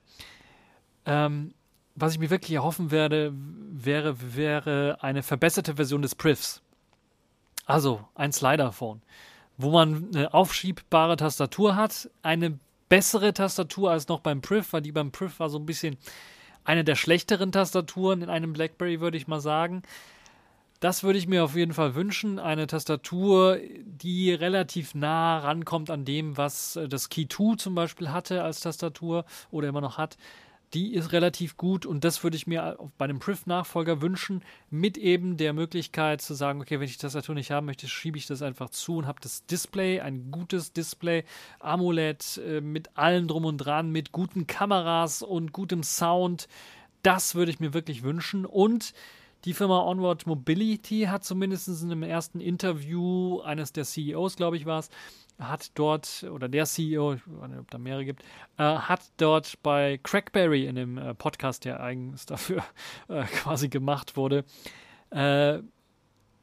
Ähm, 1.06 1.54
was 1.96 2.12
ich 2.12 2.18
mir 2.18 2.30
wirklich 2.30 2.52
erhoffen 2.52 2.90
werde, 2.90 3.32
wäre, 3.34 4.36
wäre 4.36 4.98
eine 5.00 5.22
verbesserte 5.22 5.76
Version 5.76 6.02
des 6.02 6.14
Privs. 6.14 6.62
Also 7.64 8.04
ein 8.14 8.32
Slider-Phone, 8.32 9.02
wo 9.56 9.70
man 9.70 10.10
eine 10.14 10.32
aufschiebbare 10.32 11.16
Tastatur 11.16 11.74
hat, 11.74 12.08
eine 12.22 12.58
bessere 12.88 13.32
Tastatur 13.32 13.90
als 13.90 14.08
noch 14.08 14.20
beim 14.20 14.42
Priv, 14.42 14.72
weil 14.72 14.82
die 14.82 14.92
beim 14.92 15.10
Priv 15.10 15.40
war 15.40 15.48
so 15.48 15.58
ein 15.58 15.66
bisschen 15.66 15.96
eine 16.64 16.84
der 16.84 16.94
schlechteren 16.94 17.50
Tastaturen 17.50 18.22
in 18.22 18.30
einem 18.30 18.52
BlackBerry, 18.52 19.00
würde 19.00 19.16
ich 19.16 19.26
mal 19.26 19.40
sagen. 19.40 19.82
Das 20.80 21.02
würde 21.02 21.18
ich 21.18 21.26
mir 21.26 21.42
auf 21.42 21.56
jeden 21.56 21.72
Fall 21.72 21.94
wünschen. 21.94 22.38
Eine 22.38 22.66
Tastatur, 22.66 23.58
die 23.84 24.32
relativ 24.32 24.94
nah 24.94 25.38
rankommt 25.38 25.90
an 25.90 26.04
dem, 26.04 26.36
was 26.36 26.76
äh, 26.76 26.86
das 26.88 27.08
Key 27.08 27.26
2 27.26 27.56
zum 27.56 27.74
Beispiel 27.74 28.10
hatte 28.10 28.42
als 28.42 28.60
Tastatur 28.60 29.24
oder 29.50 29.68
immer 29.68 29.80
noch 29.80 29.96
hat 29.96 30.18
die 30.74 30.94
ist 30.94 31.12
relativ 31.12 31.56
gut 31.56 31.86
und 31.86 32.04
das 32.04 32.22
würde 32.22 32.36
ich 32.36 32.46
mir 32.46 32.76
bei 32.98 33.04
einem 33.04 33.18
Priv-Nachfolger 33.18 34.02
wünschen, 34.02 34.42
mit 34.68 34.98
eben 34.98 35.36
der 35.36 35.52
Möglichkeit 35.52 36.20
zu 36.20 36.34
sagen, 36.34 36.60
okay, 36.60 36.78
wenn 36.78 36.86
ich 36.86 36.96
die 36.96 37.02
Tastatur 37.02 37.34
nicht 37.34 37.50
haben 37.50 37.66
möchte, 37.66 37.88
schiebe 37.88 38.18
ich 38.18 38.26
das 38.26 38.42
einfach 38.42 38.70
zu 38.70 38.96
und 38.96 39.06
habe 39.06 39.20
das 39.20 39.46
Display, 39.46 40.00
ein 40.00 40.30
gutes 40.30 40.72
Display, 40.72 41.24
AMOLED 41.60 42.40
äh, 42.44 42.60
mit 42.60 42.96
allem 42.96 43.28
drum 43.28 43.44
und 43.44 43.58
dran, 43.58 43.90
mit 43.90 44.12
guten 44.12 44.46
Kameras 44.46 45.22
und 45.22 45.52
gutem 45.52 45.82
Sound. 45.82 46.48
Das 47.02 47.34
würde 47.36 47.52
ich 47.52 47.60
mir 47.60 47.72
wirklich 47.72 48.02
wünschen 48.02 48.44
und 48.44 48.92
die 49.44 49.54
Firma 49.54 49.80
Onward 49.80 50.26
Mobility 50.26 51.02
hat 51.02 51.24
zumindest 51.24 51.68
in 51.68 51.92
einem 51.92 52.02
ersten 52.02 52.40
Interview 52.40 53.40
eines 53.42 53.72
der 53.72 53.84
CEOs, 53.84 54.34
glaube 54.34 54.56
ich, 54.56 54.66
war 54.66 54.80
es, 54.80 54.90
hat 55.38 55.70
dort, 55.74 56.26
oder 56.30 56.48
der 56.48 56.64
CEO, 56.64 57.14
ich 57.14 57.22
weiß 57.26 57.50
nicht, 57.50 57.60
ob 57.60 57.70
da 57.70 57.78
mehrere 57.78 58.04
gibt, 58.04 58.22
äh, 58.58 58.62
hat 58.62 59.02
dort 59.18 59.62
bei 59.62 59.98
Crackberry 60.02 60.66
in 60.66 60.76
dem 60.76 60.98
äh, 60.98 61.14
Podcast, 61.14 61.64
der 61.64 61.80
eigens 61.80 62.26
dafür 62.26 62.64
äh, 63.08 63.24
quasi 63.24 63.68
gemacht 63.68 64.16
wurde, 64.16 64.44
äh, 65.10 65.58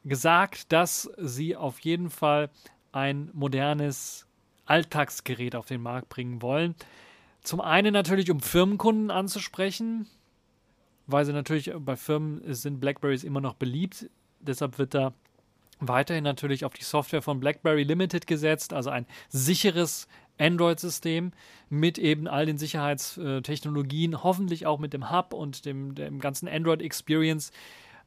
gesagt, 0.04 0.72
dass 0.72 1.10
sie 1.18 1.56
auf 1.56 1.80
jeden 1.80 2.10
Fall 2.10 2.50
ein 2.92 3.30
modernes 3.32 4.26
Alltagsgerät 4.66 5.56
auf 5.56 5.66
den 5.66 5.82
Markt 5.82 6.08
bringen 6.08 6.40
wollen. 6.42 6.74
Zum 7.42 7.60
einen 7.60 7.92
natürlich, 7.92 8.30
um 8.30 8.40
Firmenkunden 8.40 9.10
anzusprechen, 9.10 10.06
weil 11.06 11.24
sie 11.24 11.32
natürlich 11.32 11.72
bei 11.76 11.96
Firmen 11.96 12.40
sind 12.54 12.80
Blackberries 12.80 13.24
immer 13.24 13.40
noch 13.40 13.54
beliebt. 13.54 14.08
Deshalb 14.40 14.78
wird 14.78 14.94
da 14.94 15.12
weiterhin 15.80 16.24
natürlich 16.24 16.64
auf 16.64 16.74
die 16.74 16.84
Software 16.84 17.22
von 17.22 17.40
BlackBerry 17.40 17.82
Limited 17.82 18.26
gesetzt, 18.26 18.72
also 18.72 18.90
ein 18.90 19.06
sicheres 19.28 20.08
Android-System 20.38 21.32
mit 21.68 21.98
eben 21.98 22.26
all 22.26 22.46
den 22.46 22.58
Sicherheitstechnologien, 22.58 24.22
hoffentlich 24.22 24.66
auch 24.66 24.78
mit 24.78 24.92
dem 24.92 25.10
Hub 25.10 25.32
und 25.32 25.64
dem, 25.64 25.94
dem 25.94 26.18
ganzen 26.20 26.48
Android-Experience, 26.48 27.52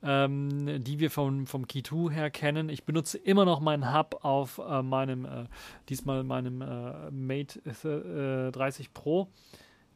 ähm, 0.03 0.83
die 0.83 0.99
wir 0.99 1.09
vom, 1.09 1.47
vom 1.47 1.67
Key 1.67 1.83
2 1.83 2.13
her 2.13 2.29
kennen. 2.29 2.69
Ich 2.69 2.83
benutze 2.83 3.17
immer 3.17 3.45
noch 3.45 3.59
meinen 3.59 3.93
Hub 3.93 4.19
auf 4.23 4.59
äh, 4.59 4.81
meinem, 4.83 5.25
äh, 5.25 5.45
diesmal 5.89 6.23
meinem 6.23 6.61
äh, 6.61 7.11
Mate 7.11 7.61
30 8.51 8.85
äh, 8.85 8.89
Pro 8.93 9.29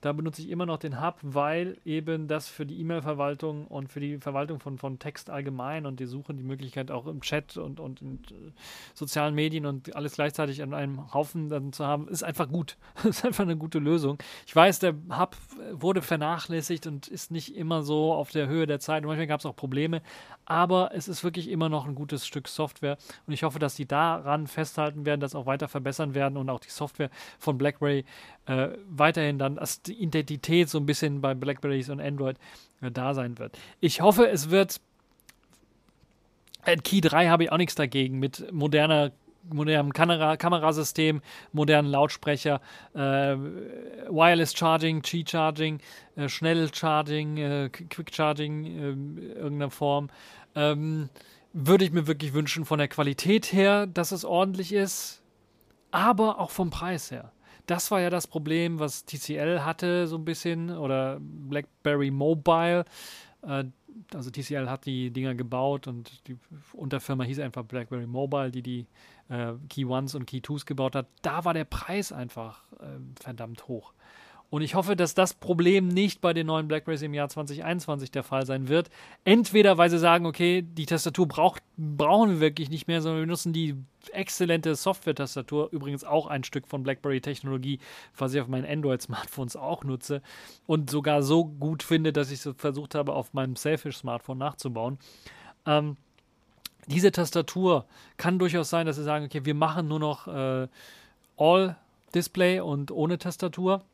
da 0.02 0.14
benutze 0.14 0.42
ich 0.42 0.50
immer 0.50 0.66
noch 0.66 0.78
den 0.78 1.00
Hub, 1.00 1.20
weil 1.22 1.78
eben 1.86 2.28
das 2.28 2.48
für 2.48 2.66
die 2.66 2.80
E-Mail-Verwaltung 2.80 3.68
und 3.68 3.88
für 3.88 4.00
die 4.00 4.18
Verwaltung 4.18 4.60
von, 4.60 4.80
von 4.80 4.98
Text 4.98 5.30
allgemein 5.30 5.86
und 5.86 6.00
die 6.00 6.08
Suche, 6.08 6.34
die 6.34 6.44
Möglichkeit 6.44 6.90
auch 6.90 7.06
im 7.06 7.22
Chat 7.22 7.56
und, 7.58 7.80
und 7.80 8.02
in 8.02 8.16
äh, 8.16 8.52
sozialen 8.96 9.36
Medien 9.36 9.68
und 9.68 9.96
alles 9.96 10.16
gleichzeitig 10.16 10.64
an 10.64 10.74
einem 10.74 11.14
Haufen 11.14 11.50
dann 11.50 11.72
zu 11.72 11.86
haben, 11.86 12.08
ist 12.08 12.24
einfach 12.24 12.50
gut. 12.50 12.78
ist 13.04 13.24
einfach 13.24 13.44
eine 13.44 13.56
gute 13.56 13.78
Lösung. 13.78 14.18
Ich 14.48 14.56
weiß, 14.56 14.80
der 14.80 14.96
Hub 15.12 15.38
wurde 15.72 16.02
vernachlässigt 16.02 16.88
und 16.88 17.08
ist 17.08 17.30
nicht 17.30 17.56
immer 17.56 17.84
so 17.84 18.12
auf 18.14 18.32
der 18.32 18.48
Höhe 18.48 18.66
der 18.66 18.80
Zeit. 18.80 19.06
manchmal 19.06 19.28
gab 19.28 19.40
es 19.40 19.46
auch 19.46 19.56
Probleme, 19.56 20.02
aber 20.46 20.92
es 20.96 21.08
ist 21.08 21.24
wirklich 21.24 21.48
immer 21.48 21.70
noch 21.70 21.86
ein 21.86 21.94
gutes 21.94 22.26
Stück 22.26 22.48
Software 22.48 22.98
und 23.28 23.34
ich 23.34 23.44
hoffe, 23.44 23.60
dass 23.60 23.76
die 23.76 23.86
daran 23.86 24.48
festhalten 24.48 25.06
werden, 25.06 25.22
das 25.22 25.36
auch 25.36 25.46
weiter 25.46 25.68
verbessern 25.68 26.16
werden 26.16 26.38
und 26.38 26.50
auch 26.50 26.60
die 26.60 26.70
Software 26.70 27.12
von 27.38 27.60
BlackBerry 27.60 28.04
äh, 28.48 28.70
weiterhin 28.90 29.38
dann 29.38 29.60
als 29.60 29.82
die 29.82 29.91
Identität 29.94 30.70
so 30.70 30.78
ein 30.78 30.86
bisschen 30.86 31.22
bei 31.22 31.34
Blackberries 31.34 31.90
und 31.90 32.00
Android 32.00 32.38
äh, 32.82 32.92
da 32.92 33.14
sein 33.14 33.38
wird. 33.38 33.58
Ich 33.80 34.02
hoffe, 34.02 34.28
es 34.28 34.50
wird. 34.50 34.82
Äh, 36.66 36.78
Key 36.78 37.02
3 37.02 37.28
habe 37.28 37.46
ich 37.46 37.52
auch 37.52 37.58
nichts 37.58 37.76
dagegen 37.76 38.20
mit 38.20 38.52
moderner 38.52 39.12
modernem 39.50 39.94
Kamera 39.94 40.38
Kamerasystem, 40.38 41.22
modernen 41.52 41.90
Lautsprecher, 41.90 42.62
äh, 42.94 43.00
Wireless 43.00 44.54
Charging, 44.56 45.02
Qi 45.02 45.26
Charging, 45.28 45.80
äh, 46.16 46.30
Schnell 46.30 46.74
Charging, 46.74 47.38
äh, 47.38 47.70
Quick 47.70 48.14
Charging 48.14 48.66
in 48.66 49.18
äh, 49.18 49.22
irgendeiner 49.34 49.72
Form. 49.72 50.10
Ähm, 50.56 51.10
würde 51.54 51.86
ich 51.86 51.92
mir 51.92 52.08
wirklich 52.08 52.34
wünschen 52.34 52.66
von 52.66 52.80
der 52.80 52.88
Qualität 52.88 53.52
her, 53.52 53.88
dass 53.88 54.12
es 54.12 54.24
ordentlich 54.24 54.74
ist, 54.74 55.22
aber 55.92 56.40
auch 56.40 56.52
vom 56.52 56.70
Preis 56.70 57.12
her. 57.12 57.32
Das 57.66 57.92
war 57.92 58.02
ja 58.02 58.10
das 58.10 58.28
Problem, 58.28 58.80
was 58.80 59.06
TCL 59.06 59.62
hatte, 59.64 60.08
so 60.08 60.18
ein 60.18 60.26
bisschen, 60.26 60.70
oder 60.70 61.20
BlackBerry 61.20 62.12
Mobile. 62.12 62.86
Äh, 63.44 63.66
also 64.14 64.30
TCL 64.30 64.70
hat 64.70 64.86
die 64.86 65.12
Dinger 65.12 65.36
gebaut 65.36 65.88
und 65.88 66.28
die 66.28 66.38
Unterfirma 66.74 67.24
hieß 67.24 67.40
einfach 67.40 67.64
BlackBerry 67.64 68.08
Mobile, 68.08 68.52
die 68.52 68.62
die 68.62 68.86
äh, 69.30 69.54
Key 69.70 69.86
Ones 69.86 70.16
und 70.16 70.26
Key 70.26 70.42
Twos 70.42 70.66
gebaut 70.66 70.96
hat. 70.96 71.08
Da 71.22 71.46
war 71.46 71.54
der 71.54 71.66
Preis 71.66 72.12
einfach 72.12 72.64
äh, 72.80 73.00
verdammt 73.22 73.68
hoch. 73.68 73.94
Und 74.52 74.64
ich 74.64 74.76
hoffe, 74.76 74.98
dass 74.98 75.14
das 75.14 75.34
Problem 75.34 75.88
nicht 75.88 76.20
bei 76.20 76.34
den 76.34 76.48
neuen 76.48 76.68
Blackberries 76.68 77.02
im 77.04 77.14
Jahr 77.14 77.30
2021 77.30 78.12
der 78.12 78.22
Fall 78.22 78.46
sein 78.46 78.68
wird. 78.68 78.90
Entweder, 79.24 79.78
weil 79.78 79.90
sie 79.90 79.98
sagen, 79.98 80.26
okay, 80.26 80.62
die 80.62 80.86
Tastatur 80.86 81.26
braucht, 81.26 81.64
brauchen 81.78 82.32
wir 82.32 82.40
wirklich 82.42 82.70
nicht 82.70 82.86
mehr, 82.86 83.02
sondern 83.02 83.22
wir 83.22 83.28
nutzen 83.28 83.54
die 83.54 83.78
exzellente 84.12 84.76
Software-Tastatur, 84.76 85.70
übrigens 85.72 86.04
auch 86.04 86.28
ein 86.28 86.44
Stück 86.44 86.68
von 86.68 86.84
BlackBerry-Technologie, 86.84 87.80
was 88.18 88.34
ich 88.34 88.42
auf 88.42 88.50
meinen 88.50 88.66
Android-Smartphones 88.66 89.56
auch 89.56 89.86
nutze 89.86 90.22
und 90.68 90.90
sogar 90.90 91.24
so 91.24 91.46
gut 91.46 91.82
finde, 91.82 92.12
dass 92.12 92.30
ich 92.30 92.46
es 92.46 92.54
versucht 92.58 92.94
habe, 92.94 93.14
auf 93.14 93.34
meinem 93.34 93.56
Selfish-Smartphone 93.56 94.38
nachzubauen. 94.38 95.00
Ähm, 95.66 95.96
diese 96.88 97.14
Tastatur 97.14 97.86
kann 98.18 98.38
durchaus 98.38 98.70
sein, 98.70 98.86
dass 98.86 98.98
sie 98.98 99.04
sagen, 99.04 99.24
okay, 99.24 99.46
wir 99.46 99.56
machen 99.56 99.88
nur 99.88 100.00
noch 100.00 100.28
äh, 100.28 100.68
All-Display 101.38 102.60
und 102.60 102.92
ohne 102.92 103.18
Tastatur 103.18 103.86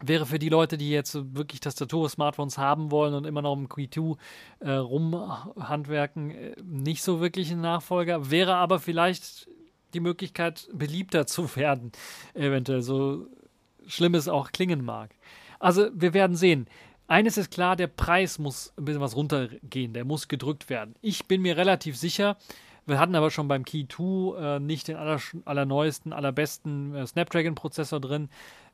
wäre 0.00 0.26
für 0.26 0.38
die 0.38 0.48
Leute, 0.48 0.76
die 0.76 0.90
jetzt 0.90 1.16
wirklich 1.34 1.60
Tastatur-Smartphones 1.60 2.58
haben 2.58 2.90
wollen 2.90 3.14
und 3.14 3.26
immer 3.26 3.42
noch 3.42 3.54
im 3.54 3.68
Q2 3.68 4.16
äh, 4.60 4.70
rumhandwerken, 4.70 6.30
äh, 6.30 6.54
nicht 6.62 7.02
so 7.02 7.20
wirklich 7.20 7.50
ein 7.50 7.60
Nachfolger. 7.60 8.30
Wäre 8.30 8.56
aber 8.56 8.78
vielleicht 8.78 9.48
die 9.94 10.00
Möglichkeit, 10.00 10.68
beliebter 10.72 11.26
zu 11.26 11.56
werden, 11.56 11.92
eventuell, 12.34 12.82
so 12.82 13.26
schlimm 13.86 14.14
es 14.14 14.28
auch 14.28 14.52
klingen 14.52 14.84
mag. 14.84 15.10
Also, 15.58 15.88
wir 15.94 16.12
werden 16.12 16.36
sehen. 16.36 16.66
Eines 17.08 17.38
ist 17.38 17.52
klar, 17.52 17.76
der 17.76 17.86
Preis 17.86 18.38
muss 18.38 18.74
ein 18.76 18.84
bisschen 18.84 19.00
was 19.00 19.14
runtergehen, 19.14 19.92
der 19.92 20.04
muss 20.04 20.28
gedrückt 20.28 20.68
werden. 20.68 20.96
Ich 21.02 21.26
bin 21.26 21.40
mir 21.40 21.56
relativ 21.56 21.96
sicher, 21.96 22.36
wir 22.86 23.00
hatten 23.00 23.16
aber 23.16 23.32
schon 23.32 23.48
beim 23.48 23.64
Key 23.64 23.86
2 23.88 24.38
äh, 24.56 24.60
nicht 24.60 24.86
den 24.86 24.96
aller, 24.96 25.20
allerneuesten, 25.44 26.12
allerbesten 26.12 26.94
äh, 26.94 27.06
Snapdragon-Prozessor 27.06 28.00
drin. 28.00 28.28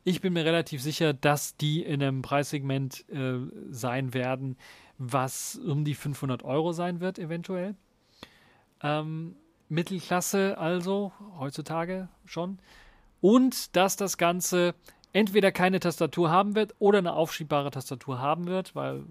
Ich 0.04 0.20
bin 0.20 0.32
mir 0.32 0.44
relativ 0.44 0.82
sicher, 0.82 1.12
dass 1.12 1.56
die 1.56 1.82
in 1.82 2.02
einem 2.02 2.22
Preissegment 2.22 3.08
äh, 3.08 3.38
sein 3.70 4.14
werden, 4.14 4.56
was 4.98 5.56
um 5.56 5.84
die 5.84 5.94
500 5.94 6.42
Euro 6.42 6.72
sein 6.72 7.00
wird, 7.00 7.18
eventuell. 7.18 7.76
Ähm, 8.82 9.36
Mittelklasse 9.68 10.58
also, 10.58 11.12
heutzutage 11.38 12.08
schon. 12.24 12.58
Und 13.20 13.76
dass 13.76 13.96
das 13.96 14.18
Ganze 14.18 14.74
entweder 15.12 15.52
keine 15.52 15.78
Tastatur 15.78 16.30
haben 16.30 16.54
wird 16.56 16.74
oder 16.78 16.98
eine 16.98 17.12
aufschiebbare 17.12 17.70
Tastatur 17.70 18.18
haben 18.18 18.46
wird, 18.46 18.74
weil 18.74 19.04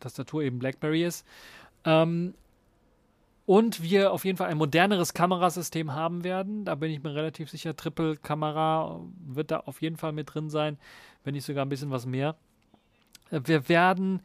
Tastatur 0.00 0.42
eben 0.42 0.58
BlackBerry 0.58 1.04
ist. 1.04 1.26
Ähm, 1.84 2.34
und 3.44 3.82
wir 3.82 4.12
auf 4.12 4.24
jeden 4.24 4.38
Fall 4.38 4.48
ein 4.48 4.58
moderneres 4.58 5.14
Kamerasystem 5.14 5.92
haben 5.94 6.24
werden. 6.24 6.64
Da 6.64 6.74
bin 6.74 6.90
ich 6.90 7.02
mir 7.02 7.14
relativ 7.14 7.50
sicher. 7.50 7.74
Triple-Kamera 7.74 9.00
wird 9.26 9.50
da 9.50 9.60
auf 9.60 9.82
jeden 9.82 9.96
Fall 9.96 10.12
mit 10.12 10.32
drin 10.32 10.48
sein, 10.48 10.78
wenn 11.24 11.34
nicht 11.34 11.44
sogar 11.44 11.64
ein 11.64 11.68
bisschen 11.68 11.90
was 11.90 12.06
mehr. 12.06 12.36
Wir 13.30 13.68
werden 13.68 14.20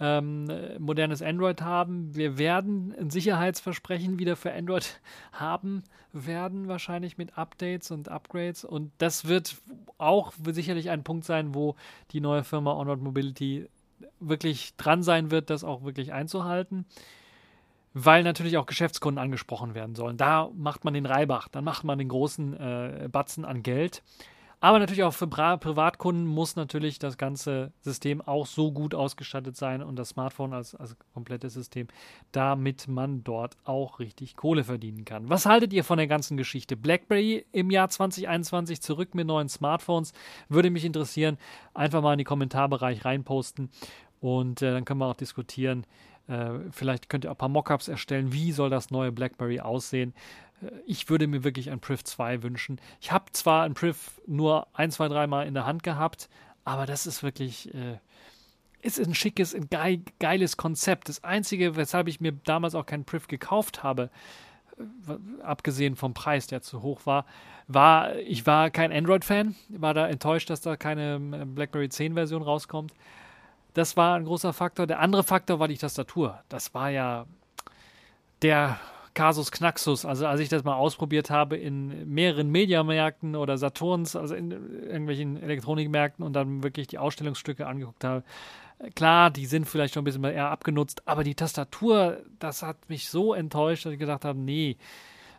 ähm, 0.00 0.48
modernes 0.78 1.22
Android 1.22 1.62
haben. 1.62 2.14
Wir 2.14 2.38
werden 2.38 2.94
ein 2.98 3.10
Sicherheitsversprechen 3.10 4.18
wieder 4.18 4.36
für 4.36 4.52
Android 4.52 5.00
haben 5.32 5.84
werden, 6.12 6.66
wahrscheinlich 6.66 7.18
mit 7.18 7.38
Updates 7.38 7.90
und 7.90 8.08
Upgrades. 8.08 8.64
Und 8.64 8.90
das 8.98 9.26
wird 9.26 9.56
auch 9.98 10.32
sicherlich 10.52 10.90
ein 10.90 11.04
Punkt 11.04 11.24
sein, 11.24 11.54
wo 11.54 11.76
die 12.10 12.20
neue 12.20 12.44
Firma 12.44 12.72
Onward 12.72 13.00
Mobility 13.00 13.68
wirklich 14.18 14.76
dran 14.76 15.02
sein 15.02 15.30
wird, 15.30 15.50
das 15.50 15.62
auch 15.62 15.84
wirklich 15.84 16.12
einzuhalten. 16.12 16.86
Weil 17.94 18.22
natürlich 18.22 18.56
auch 18.56 18.66
Geschäftskunden 18.66 19.22
angesprochen 19.22 19.74
werden 19.74 19.94
sollen. 19.94 20.16
Da 20.16 20.50
macht 20.54 20.84
man 20.84 20.94
den 20.94 21.06
Reibach, 21.06 21.48
dann 21.48 21.64
macht 21.64 21.84
man 21.84 21.98
den 21.98 22.08
großen 22.08 22.54
äh, 22.54 23.08
Batzen 23.10 23.44
an 23.44 23.62
Geld. 23.62 24.02
Aber 24.62 24.78
natürlich 24.78 25.02
auch 25.02 25.12
für 25.12 25.26
Privatkunden 25.26 26.24
muss 26.24 26.54
natürlich 26.54 27.00
das 27.00 27.18
ganze 27.18 27.72
System 27.80 28.20
auch 28.20 28.46
so 28.46 28.70
gut 28.70 28.94
ausgestattet 28.94 29.56
sein 29.56 29.82
und 29.82 29.96
das 29.96 30.10
Smartphone 30.10 30.52
als, 30.52 30.76
als 30.76 30.94
komplettes 31.12 31.54
System, 31.54 31.88
damit 32.30 32.86
man 32.86 33.24
dort 33.24 33.56
auch 33.64 33.98
richtig 33.98 34.36
Kohle 34.36 34.62
verdienen 34.62 35.04
kann. 35.04 35.28
Was 35.28 35.46
haltet 35.46 35.72
ihr 35.72 35.82
von 35.82 35.98
der 35.98 36.06
ganzen 36.06 36.36
Geschichte? 36.36 36.76
BlackBerry 36.76 37.44
im 37.50 37.72
Jahr 37.72 37.88
2021 37.88 38.80
zurück 38.80 39.16
mit 39.16 39.26
neuen 39.26 39.48
Smartphones. 39.48 40.12
Würde 40.48 40.70
mich 40.70 40.84
interessieren. 40.84 41.38
Einfach 41.74 42.00
mal 42.00 42.12
in 42.12 42.18
die 42.18 42.24
Kommentarbereich 42.24 43.04
reinposten 43.04 43.68
und 44.20 44.62
äh, 44.62 44.70
dann 44.70 44.84
können 44.84 45.00
wir 45.00 45.06
auch 45.06 45.16
diskutieren. 45.16 45.84
Äh, 46.28 46.50
vielleicht 46.70 47.08
könnt 47.08 47.24
ihr 47.24 47.30
auch 47.30 47.34
ein 47.34 47.38
paar 47.38 47.48
Mockups 47.48 47.88
erstellen. 47.88 48.32
Wie 48.32 48.52
soll 48.52 48.70
das 48.70 48.90
neue 48.90 49.12
BlackBerry 49.12 49.60
aussehen? 49.60 50.14
ich 50.86 51.08
würde 51.08 51.26
mir 51.26 51.44
wirklich 51.44 51.70
ein 51.70 51.80
Priv 51.80 52.04
2 52.04 52.42
wünschen. 52.42 52.80
Ich 53.00 53.12
habe 53.12 53.26
zwar 53.32 53.64
ein 53.64 53.74
Priv 53.74 54.20
nur 54.26 54.66
ein, 54.74 54.90
zwei, 54.90 55.08
dreimal 55.08 55.46
in 55.46 55.54
der 55.54 55.66
Hand 55.66 55.82
gehabt, 55.82 56.28
aber 56.64 56.86
das 56.86 57.06
ist 57.06 57.22
wirklich, 57.22 57.72
äh, 57.74 57.98
ist 58.80 58.98
ein 58.98 59.14
schickes, 59.14 59.54
ein 59.54 59.68
geil, 59.68 60.02
geiles 60.18 60.56
Konzept. 60.56 61.08
Das 61.08 61.24
Einzige, 61.24 61.76
weshalb 61.76 62.08
ich 62.08 62.20
mir 62.20 62.32
damals 62.32 62.74
auch 62.74 62.86
kein 62.86 63.04
Priv 63.04 63.28
gekauft 63.28 63.82
habe, 63.82 64.10
äh, 64.78 65.42
abgesehen 65.42 65.96
vom 65.96 66.14
Preis, 66.14 66.46
der 66.46 66.62
zu 66.62 66.82
hoch 66.82 67.06
war, 67.06 67.26
war, 67.68 68.16
ich 68.16 68.46
war 68.46 68.70
kein 68.70 68.92
Android-Fan, 68.92 69.54
war 69.68 69.94
da 69.94 70.08
enttäuscht, 70.08 70.50
dass 70.50 70.60
da 70.60 70.76
keine 70.76 71.16
äh, 71.16 71.44
BlackBerry 71.44 71.86
10-Version 71.86 72.42
rauskommt. 72.42 72.92
Das 73.74 73.96
war 73.96 74.16
ein 74.16 74.24
großer 74.24 74.52
Faktor. 74.52 74.86
Der 74.86 75.00
andere 75.00 75.22
Faktor 75.22 75.58
war 75.58 75.68
die 75.68 75.78
Tastatur. 75.78 76.42
Das 76.48 76.74
war 76.74 76.90
ja 76.90 77.26
der 78.42 78.78
Kasus 79.14 79.50
Knaxus. 79.50 80.04
Also 80.04 80.26
als 80.26 80.40
ich 80.40 80.48
das 80.48 80.64
mal 80.64 80.74
ausprobiert 80.74 81.30
habe 81.30 81.56
in 81.56 82.08
mehreren 82.08 82.50
Mediamärkten 82.50 83.36
oder 83.36 83.58
Saturns, 83.58 84.16
also 84.16 84.34
in 84.34 84.50
irgendwelchen 84.50 85.42
Elektronikmärkten 85.42 86.24
und 86.24 86.32
dann 86.32 86.62
wirklich 86.62 86.86
die 86.86 86.98
Ausstellungsstücke 86.98 87.66
angeguckt 87.66 88.04
habe. 88.04 88.24
Klar, 88.94 89.30
die 89.30 89.46
sind 89.46 89.66
vielleicht 89.66 89.94
schon 89.94 90.02
ein 90.02 90.04
bisschen 90.04 90.24
eher 90.24 90.50
abgenutzt, 90.50 91.06
aber 91.06 91.24
die 91.24 91.34
Tastatur, 91.34 92.22
das 92.38 92.62
hat 92.62 92.88
mich 92.88 93.08
so 93.08 93.32
enttäuscht, 93.32 93.86
dass 93.86 93.92
ich 93.92 93.98
gedacht 93.98 94.24
habe, 94.24 94.38
nee. 94.38 94.76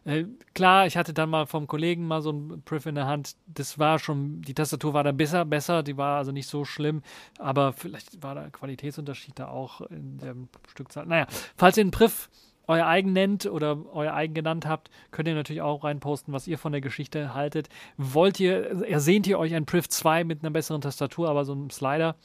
Äh, 0.05 0.25
klar, 0.53 0.85
ich 0.85 0.97
hatte 0.97 1.13
dann 1.13 1.29
mal 1.29 1.45
vom 1.45 1.67
Kollegen 1.67 2.07
mal 2.07 2.21
so 2.21 2.31
ein 2.31 2.61
Priv 2.65 2.85
in 2.85 2.95
der 2.95 3.07
Hand. 3.07 3.35
Das 3.47 3.79
war 3.79 3.99
schon, 3.99 4.41
die 4.41 4.53
Tastatur 4.53 4.93
war 4.93 5.03
dann 5.03 5.17
besser, 5.17 5.45
besser, 5.45 5.83
die 5.83 5.97
war 5.97 6.17
also 6.17 6.31
nicht 6.31 6.47
so 6.47 6.65
schlimm, 6.65 7.01
aber 7.39 7.73
vielleicht 7.73 8.21
war 8.21 8.35
der 8.35 8.49
Qualitätsunterschied 8.49 9.39
da 9.39 9.47
auch 9.47 9.81
in 9.81 10.17
der 10.17 10.35
Stückzahl. 10.69 11.05
Naja, 11.05 11.27
falls 11.55 11.77
ihr 11.77 11.81
einen 11.81 11.91
Priv 11.91 12.29
euer 12.67 12.85
eigen 12.85 13.13
nennt 13.13 13.45
oder 13.45 13.77
euer 13.93 14.13
eigen 14.13 14.33
genannt 14.33 14.65
habt, 14.65 14.89
könnt 15.11 15.27
ihr 15.27 15.35
natürlich 15.35 15.61
auch 15.61 15.83
reinposten, 15.83 16.33
was 16.33 16.47
ihr 16.47 16.57
von 16.57 16.71
der 16.71 16.81
Geschichte 16.81 17.33
haltet. 17.33 17.69
Wollt 17.97 18.39
ihr, 18.39 18.85
ersehnt 18.87 19.27
ihr 19.27 19.39
euch 19.39 19.53
ein 19.53 19.65
Priv 19.65 19.89
2 19.89 20.23
mit 20.23 20.43
einer 20.43 20.51
besseren 20.51 20.81
Tastatur, 20.81 21.29
aber 21.29 21.45
so 21.45 21.53
einem 21.53 21.69
Slider? 21.69 22.15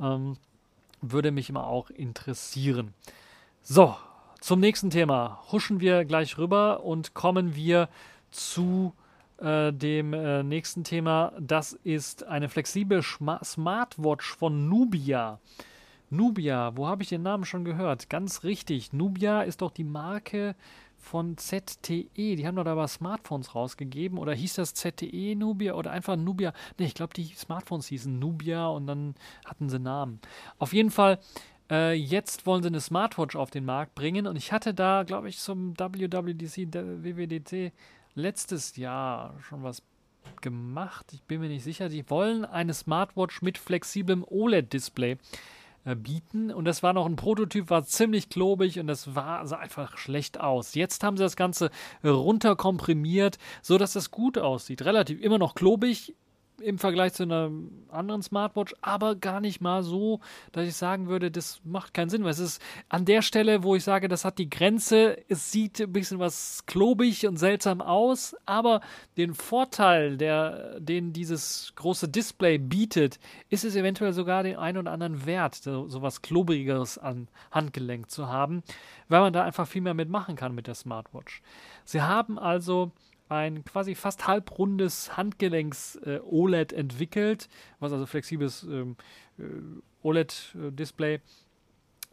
Ähm, 0.00 0.36
würde 1.00 1.30
mich 1.30 1.48
immer 1.48 1.66
auch 1.66 1.90
interessieren. 1.90 2.94
So, 3.62 3.96
zum 4.42 4.58
nächsten 4.58 4.90
Thema. 4.90 5.40
Huschen 5.52 5.80
wir 5.80 6.04
gleich 6.04 6.36
rüber 6.36 6.82
und 6.82 7.14
kommen 7.14 7.54
wir 7.54 7.88
zu 8.32 8.92
äh, 9.38 9.72
dem 9.72 10.12
äh, 10.12 10.42
nächsten 10.42 10.82
Thema. 10.82 11.32
Das 11.38 11.74
ist 11.84 12.24
eine 12.26 12.48
flexible 12.48 13.04
Schma 13.04 13.38
Smartwatch 13.44 14.34
von 14.34 14.68
Nubia. 14.68 15.38
Nubia, 16.10 16.76
wo 16.76 16.88
habe 16.88 17.04
ich 17.04 17.08
den 17.08 17.22
Namen 17.22 17.44
schon 17.44 17.64
gehört? 17.64 18.10
Ganz 18.10 18.42
richtig. 18.42 18.92
Nubia 18.92 19.42
ist 19.42 19.62
doch 19.62 19.70
die 19.70 19.84
Marke 19.84 20.56
von 20.98 21.36
ZTE. 21.36 22.08
Die 22.14 22.44
haben 22.44 22.56
doch 22.56 22.64
da 22.64 22.72
aber 22.72 22.88
Smartphones 22.88 23.54
rausgegeben. 23.54 24.18
Oder 24.18 24.34
hieß 24.34 24.54
das 24.54 24.74
ZTE 24.74 25.36
Nubia 25.36 25.74
oder 25.74 25.92
einfach 25.92 26.16
Nubia? 26.16 26.52
Ne, 26.78 26.86
ich 26.86 26.94
glaube, 26.94 27.14
die 27.14 27.26
Smartphones 27.26 27.86
hießen 27.86 28.18
Nubia 28.18 28.66
und 28.66 28.88
dann 28.88 29.14
hatten 29.44 29.68
sie 29.68 29.78
Namen. 29.78 30.20
Auf 30.58 30.72
jeden 30.72 30.90
Fall, 30.90 31.20
äh, 31.72 31.94
jetzt 31.94 32.44
wollen 32.44 32.62
sie 32.62 32.68
eine 32.68 32.80
Smartwatch 32.80 33.34
auf 33.34 33.50
den 33.50 33.64
Markt 33.64 33.94
bringen. 33.94 34.26
Und 34.26 34.36
ich 34.36 34.52
hatte 34.52 34.74
da, 34.74 35.04
glaube 35.04 35.28
ich, 35.28 35.38
zum 35.38 35.78
WWDC, 35.78 36.72
WWDC 36.74 37.72
letztes 38.14 38.76
Jahr 38.76 39.34
schon 39.40 39.62
was 39.62 39.82
gemacht. 40.42 41.06
Ich 41.14 41.22
bin 41.22 41.40
mir 41.40 41.48
nicht 41.48 41.64
sicher. 41.64 41.88
Die 41.88 42.08
wollen 42.10 42.44
eine 42.44 42.74
Smartwatch 42.74 43.40
mit 43.40 43.56
flexiblem 43.56 44.22
OLED-Display 44.28 45.16
äh, 45.84 45.96
bieten. 45.96 46.52
Und 46.52 46.66
das 46.66 46.82
war 46.82 46.92
noch 46.92 47.06
ein 47.06 47.16
Prototyp, 47.16 47.70
war 47.70 47.84
ziemlich 47.84 48.28
klobig 48.28 48.78
und 48.78 48.86
das 48.86 49.14
war, 49.14 49.46
sah 49.46 49.56
einfach 49.56 49.96
schlecht 49.96 50.38
aus. 50.38 50.74
Jetzt 50.74 51.02
haben 51.02 51.16
sie 51.16 51.22
das 51.22 51.36
Ganze 51.36 51.70
runterkomprimiert, 52.04 53.38
sodass 53.62 53.94
das 53.94 54.10
gut 54.10 54.36
aussieht. 54.36 54.84
Relativ 54.84 55.20
immer 55.22 55.38
noch 55.38 55.54
klobig, 55.54 56.14
im 56.62 56.78
Vergleich 56.78 57.12
zu 57.12 57.24
einer 57.24 57.50
anderen 57.88 58.22
Smartwatch, 58.22 58.74
aber 58.80 59.16
gar 59.16 59.40
nicht 59.40 59.60
mal 59.60 59.82
so, 59.82 60.20
dass 60.52 60.66
ich 60.66 60.74
sagen 60.74 61.08
würde, 61.08 61.30
das 61.30 61.60
macht 61.64 61.94
keinen 61.94 62.08
Sinn, 62.08 62.24
weil 62.24 62.30
es 62.30 62.38
ist 62.38 62.62
an 62.88 63.04
der 63.04 63.22
Stelle, 63.22 63.62
wo 63.62 63.74
ich 63.74 63.84
sage, 63.84 64.08
das 64.08 64.24
hat 64.24 64.38
die 64.38 64.48
Grenze, 64.48 65.18
es 65.28 65.52
sieht 65.52 65.80
ein 65.80 65.92
bisschen 65.92 66.18
was 66.18 66.64
klobig 66.66 67.26
und 67.26 67.36
seltsam 67.36 67.80
aus, 67.80 68.36
aber 68.46 68.80
den 69.16 69.34
Vorteil, 69.34 70.16
der, 70.16 70.80
den 70.80 71.12
dieses 71.12 71.72
große 71.76 72.08
Display 72.08 72.58
bietet, 72.58 73.18
ist 73.50 73.64
es 73.64 73.76
eventuell 73.76 74.12
sogar 74.12 74.42
den 74.42 74.56
einen 74.56 74.78
oder 74.78 74.92
anderen 74.92 75.26
wert, 75.26 75.56
so, 75.56 75.88
so 75.88 76.02
was 76.02 76.22
Klobigeres 76.22 76.98
an 76.98 77.28
Handgelenk 77.50 78.10
zu 78.10 78.28
haben, 78.28 78.62
weil 79.08 79.20
man 79.20 79.32
da 79.32 79.44
einfach 79.44 79.66
viel 79.66 79.82
mehr 79.82 79.94
mitmachen 79.94 80.36
kann 80.36 80.54
mit 80.54 80.66
der 80.66 80.74
Smartwatch. 80.74 81.42
Sie 81.84 82.02
haben 82.02 82.38
also 82.38 82.92
ein 83.32 83.64
quasi 83.64 83.94
fast 83.94 84.26
halbrundes 84.26 85.16
Handgelenks-OLED 85.16 86.72
äh, 86.72 86.76
entwickelt, 86.76 87.48
was 87.80 87.92
also 87.92 88.06
flexibles 88.06 88.62
ähm, 88.64 88.96
äh, 89.38 89.42
OLED-Display 90.02 91.20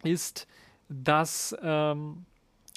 ist, 0.04 0.48
das 0.88 1.56
ähm, 1.62 2.26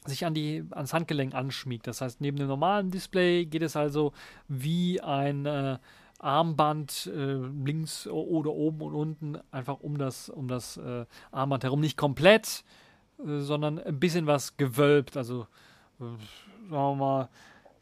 sich 0.04 0.26
an 0.26 0.34
die, 0.34 0.64
ans 0.70 0.92
Handgelenk 0.92 1.34
anschmiegt. 1.34 1.86
Das 1.86 2.00
heißt, 2.00 2.20
neben 2.20 2.36
dem 2.36 2.48
normalen 2.48 2.90
Display 2.90 3.46
geht 3.46 3.62
es 3.62 3.76
also 3.76 4.12
wie 4.48 5.00
ein 5.00 5.46
äh, 5.46 5.78
Armband 6.18 7.10
äh, 7.14 7.34
links 7.64 8.06
oder 8.06 8.52
oben 8.52 8.82
und 8.82 8.94
unten 8.94 9.38
einfach 9.50 9.80
um 9.80 9.98
das, 9.98 10.28
um 10.28 10.48
das 10.48 10.76
äh, 10.76 11.04
Armband 11.30 11.64
herum. 11.64 11.80
Nicht 11.80 11.96
komplett, 11.96 12.64
äh, 13.18 13.38
sondern 13.38 13.78
ein 13.78 14.00
bisschen 14.00 14.26
was 14.26 14.56
gewölbt. 14.56 15.16
Also, 15.16 15.46
äh, 16.00 16.04
sagen 16.04 16.70
wir 16.70 16.94
mal, 16.94 17.28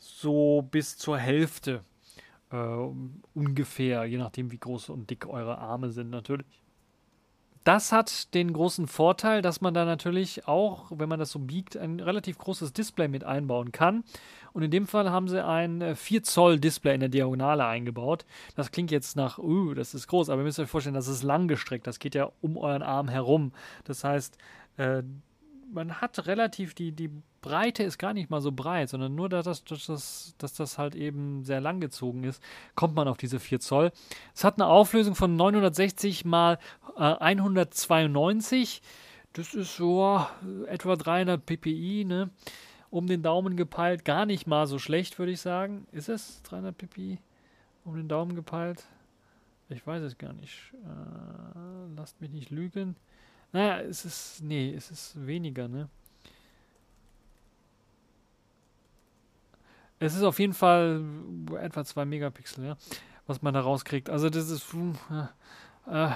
so 0.01 0.67
bis 0.71 0.97
zur 0.97 1.19
Hälfte 1.19 1.85
äh, 2.51 2.57
ungefähr, 3.35 4.05
je 4.05 4.19
nachdem, 4.19 4.51
wie 4.51 4.59
groß 4.59 4.89
und 4.89 5.09
dick 5.11 5.27
eure 5.27 5.59
Arme 5.59 5.91
sind 5.91 6.11
natürlich. 6.11 6.47
Das 7.63 7.93
hat 7.93 8.33
den 8.33 8.55
großen 8.55 8.87
Vorteil, 8.87 9.43
dass 9.43 9.61
man 9.61 9.75
da 9.75 9.85
natürlich 9.85 10.49
auch, 10.49 10.91
wenn 10.95 11.11
man 11.11 11.19
das 11.19 11.31
so 11.31 11.39
biegt, 11.39 11.77
ein 11.77 12.01
relativ 12.01 12.39
großes 12.39 12.73
Display 12.73 13.07
mit 13.07 13.23
einbauen 13.23 13.71
kann. 13.71 14.03
Und 14.55 14.63
in 14.63 14.71
dem 14.71 14.87
Fall 14.87 15.11
haben 15.11 15.29
sie 15.29 15.45
ein 15.45 15.95
4 15.95 16.23
Zoll 16.23 16.59
Display 16.59 16.95
in 16.95 17.01
der 17.01 17.11
Diagonale 17.11 17.67
eingebaut. 17.67 18.25
Das 18.57 18.71
klingt 18.73 18.91
jetzt 18.91 19.15
nach, 19.15 19.39
uh, 19.39 19.75
das 19.75 19.93
ist 19.93 20.07
groß, 20.07 20.31
aber 20.31 20.41
ihr 20.41 20.45
müsst 20.47 20.59
euch 20.59 20.71
vorstellen, 20.71 20.95
das 20.95 21.07
ist 21.07 21.23
langgestreckt. 21.23 21.87
Das 21.87 21.99
geht 21.99 22.15
ja 22.15 22.33
um 22.41 22.57
euren 22.57 22.83
Arm 22.83 23.09
herum. 23.09 23.53
Das 23.85 24.05
heißt, 24.05 24.39
äh, 24.79 25.03
man 25.73 26.01
hat 26.01 26.27
relativ 26.27 26.75
die, 26.75 26.93
die 26.93 27.11
Breite 27.43 27.83
ist 27.83 27.99
gar 27.99 28.13
nicht 28.13 28.31
mal 28.31 28.41
so 28.41 28.53
breit, 28.53 28.91
sondern 28.91 29.15
nur, 29.15 29.29
dass 29.29 29.45
das, 29.45 29.65
dass 29.65 29.87
das, 29.87 30.35
dass 30.39 30.55
das 30.55 30.79
halt 30.79 30.95
eben 30.95 31.45
sehr 31.45 31.61
lang 31.61 31.81
gezogen 31.81 32.25
ist, 32.25 32.43
kommt 32.75 32.95
man 32.95 33.09
auf 33.09 33.17
diese 33.17 33.41
4 33.41 33.61
Zoll. 33.61 33.93
Es 34.35 34.45
hat 34.45 34.61
eine 34.61 34.67
Auflösung 34.67 35.15
von 35.15 35.37
960 35.37 36.25
mal 36.25 36.59
äh, 36.97 37.01
192. 37.03 38.83
Das 39.33 39.55
ist 39.55 39.77
so 39.77 40.25
etwa 40.67 40.97
300 40.97 41.45
ppi, 41.45 42.05
ne? 42.05 42.31
um 42.91 43.07
den 43.07 43.23
Daumen 43.23 43.57
gepeilt. 43.57 44.05
Gar 44.05 44.27
nicht 44.27 44.47
mal 44.47 44.67
so 44.67 44.79
schlecht, 44.79 45.19
würde 45.19 45.33
ich 45.33 45.41
sagen. 45.41 45.87
Ist 45.93 46.09
es 46.09 46.43
300 46.43 46.77
pp 46.77 47.19
um 47.85 47.97
den 47.97 48.09
Daumen 48.09 48.35
gepeilt? 48.35 48.85
Ich 49.69 49.87
weiß 49.87 50.03
es 50.03 50.19
gar 50.19 50.33
nicht. 50.33 50.75
Äh, 50.85 51.95
lasst 51.97 52.21
mich 52.21 52.31
nicht 52.31 52.51
lügen. 52.51 52.97
Naja, 53.53 53.81
es 53.81 54.05
ist, 54.05 54.43
nee, 54.43 54.73
es 54.75 54.91
ist 54.91 55.27
weniger, 55.27 55.67
ne? 55.69 55.89
Es 59.99 60.15
ist 60.15 60.23
auf 60.23 60.39
jeden 60.39 60.55
Fall 60.55 61.03
etwa 61.61 61.85
2 61.85 62.07
Megapixel, 62.07 62.65
ja, 62.65 62.77
was 63.27 63.43
man 63.43 63.53
da 63.53 63.61
rauskriegt. 63.61 64.09
Also 64.09 64.31
das 64.31 64.49
ist, 64.49 64.75
äh, 65.91 66.11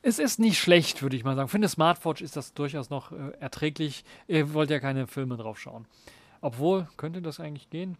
es 0.00 0.18
ist 0.18 0.38
nicht 0.38 0.58
schlecht, 0.58 1.02
würde 1.02 1.16
ich 1.16 1.24
mal 1.24 1.36
sagen. 1.36 1.48
Für 1.48 1.58
eine 1.58 1.68
Smartwatch 1.68 2.22
ist 2.22 2.36
das 2.36 2.54
durchaus 2.54 2.88
noch 2.88 3.12
äh, 3.12 3.32
erträglich. 3.38 4.04
Ihr 4.28 4.54
wollt 4.54 4.70
ja 4.70 4.80
keine 4.80 5.06
Filme 5.06 5.36
drauf 5.36 5.60
schauen. 5.60 5.86
Obwohl, 6.40 6.88
könnte 6.96 7.20
das 7.20 7.38
eigentlich 7.38 7.68
gehen? 7.68 7.98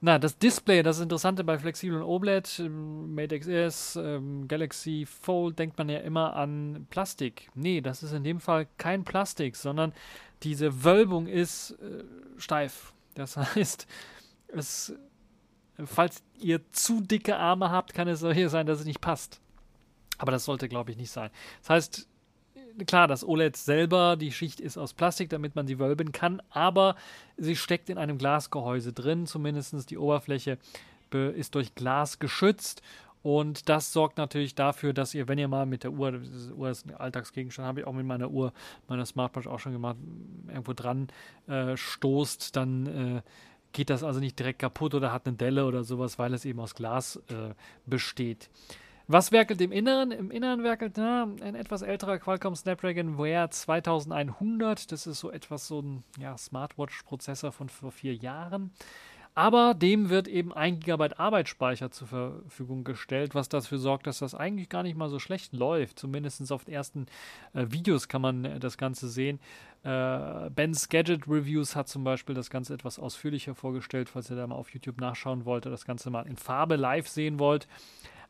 Na, 0.00 0.18
das 0.18 0.38
Display, 0.38 0.82
das 0.82 1.00
Interessante 1.00 1.44
bei 1.44 1.58
flexiblen 1.58 2.02
OLED, 2.02 2.60
ähm, 2.60 3.14
Mate 3.14 3.38
XS, 3.38 3.96
ähm, 3.96 4.46
Galaxy 4.48 5.06
Fold, 5.06 5.58
denkt 5.58 5.78
man 5.78 5.88
ja 5.88 5.98
immer 6.00 6.36
an 6.36 6.86
Plastik. 6.90 7.50
Nee, 7.54 7.80
das 7.80 8.02
ist 8.02 8.12
in 8.12 8.24
dem 8.24 8.40
Fall 8.40 8.66
kein 8.76 9.04
Plastik, 9.04 9.56
sondern 9.56 9.92
diese 10.42 10.84
Wölbung 10.84 11.26
ist 11.26 11.72
äh, 11.72 12.04
steif. 12.36 12.92
Das 13.14 13.36
heißt, 13.54 13.86
es, 14.48 14.94
falls 15.84 16.22
ihr 16.38 16.60
zu 16.72 17.00
dicke 17.00 17.36
Arme 17.36 17.70
habt, 17.70 17.94
kann 17.94 18.08
es 18.08 18.20
so 18.20 18.30
hier 18.32 18.50
sein, 18.50 18.66
dass 18.66 18.80
es 18.80 18.86
nicht 18.86 19.00
passt. 19.00 19.40
Aber 20.18 20.32
das 20.32 20.44
sollte, 20.44 20.68
glaube 20.68 20.90
ich, 20.90 20.96
nicht 20.96 21.10
sein. 21.10 21.30
Das 21.60 21.70
heißt, 21.70 22.08
klar, 22.86 23.08
das 23.08 23.24
OLED 23.24 23.56
selber, 23.56 24.16
die 24.16 24.32
Schicht 24.32 24.60
ist 24.60 24.76
aus 24.76 24.94
Plastik, 24.94 25.30
damit 25.30 25.54
man 25.54 25.66
sie 25.66 25.78
wölben 25.78 26.12
kann, 26.12 26.42
aber 26.50 26.96
sie 27.36 27.56
steckt 27.56 27.90
in 27.90 27.98
einem 27.98 28.18
Glasgehäuse 28.18 28.92
drin, 28.92 29.26
zumindest 29.26 29.90
die 29.90 29.98
Oberfläche 29.98 30.58
ist 31.36 31.54
durch 31.54 31.76
Glas 31.76 32.18
geschützt 32.18 32.82
und 33.24 33.70
das 33.70 33.90
sorgt 33.94 34.18
natürlich 34.18 34.54
dafür, 34.54 34.92
dass 34.92 35.14
ihr, 35.14 35.28
wenn 35.28 35.38
ihr 35.38 35.48
mal 35.48 35.64
mit 35.64 35.82
der 35.82 35.92
Uhr, 35.92 36.12
diese 36.12 36.52
Uhr 36.52 36.68
ist 36.68 36.86
ein 36.86 36.94
Alltagsgegenstand, 36.94 37.66
habe 37.66 37.80
ich 37.80 37.86
auch 37.86 37.94
mit 37.94 38.04
meiner 38.04 38.30
Uhr, 38.30 38.52
meiner 38.86 39.06
Smartwatch 39.06 39.46
auch 39.46 39.58
schon 39.58 39.72
gemacht, 39.72 39.96
irgendwo 40.46 40.74
dran 40.74 41.08
äh, 41.46 41.74
stoßt, 41.74 42.54
dann 42.54 42.86
äh, 43.16 43.22
geht 43.72 43.88
das 43.88 44.04
also 44.04 44.20
nicht 44.20 44.38
direkt 44.38 44.58
kaputt 44.58 44.94
oder 44.94 45.10
hat 45.10 45.26
eine 45.26 45.36
Delle 45.36 45.64
oder 45.64 45.84
sowas, 45.84 46.18
weil 46.18 46.34
es 46.34 46.44
eben 46.44 46.60
aus 46.60 46.74
Glas 46.74 47.16
äh, 47.30 47.54
besteht. 47.86 48.50
Was 49.06 49.32
werkelt 49.32 49.60
im 49.60 49.70
Inneren? 49.70 50.12
Im 50.12 50.30
Inneren 50.30 50.62
werkelt 50.62 50.96
na, 50.96 51.24
ein 51.42 51.54
etwas 51.54 51.82
älterer 51.82 52.18
Qualcomm 52.18 52.54
Snapdragon 52.54 53.18
Wear 53.18 53.50
2100. 53.50 54.90
Das 54.90 55.06
ist 55.06 55.20
so 55.20 55.30
etwas 55.30 55.66
so 55.68 55.82
ein 55.82 56.04
ja, 56.18 56.38
Smartwatch-Prozessor 56.38 57.52
von 57.52 57.68
vor 57.68 57.92
vier 57.92 58.14
Jahren. 58.14 58.72
Aber 59.34 59.74
dem 59.74 60.08
wird 60.08 60.26
eben 60.26 60.54
1 60.54 60.82
GB 60.84 61.16
Arbeitsspeicher 61.18 61.90
zur 61.90 62.06
Verfügung 62.06 62.84
gestellt, 62.84 63.34
was 63.34 63.50
dafür 63.50 63.78
sorgt, 63.78 64.06
dass 64.06 64.20
das 64.20 64.34
eigentlich 64.34 64.70
gar 64.70 64.84
nicht 64.84 64.96
mal 64.96 65.10
so 65.10 65.18
schlecht 65.18 65.52
läuft. 65.52 65.98
Zumindest 65.98 66.50
auf 66.50 66.64
den 66.64 66.72
ersten 66.72 67.06
äh, 67.52 67.66
Videos 67.68 68.08
kann 68.08 68.22
man 68.22 68.44
äh, 68.46 68.58
das 68.58 68.78
Ganze 68.78 69.08
sehen. 69.08 69.38
Äh, 69.82 70.48
Ben's 70.48 70.88
Gadget 70.88 71.28
Reviews 71.28 71.76
hat 71.76 71.88
zum 71.88 72.04
Beispiel 72.04 72.34
das 72.34 72.48
Ganze 72.48 72.72
etwas 72.72 72.98
ausführlicher 72.98 73.54
vorgestellt, 73.54 74.08
falls 74.08 74.30
ihr 74.30 74.36
da 74.36 74.46
mal 74.46 74.54
auf 74.54 74.70
YouTube 74.70 74.98
nachschauen 74.98 75.44
wollt, 75.44 75.66
das 75.66 75.84
Ganze 75.84 76.08
mal 76.08 76.26
in 76.26 76.36
Farbe 76.36 76.76
live 76.76 77.08
sehen 77.08 77.38
wollt. 77.38 77.68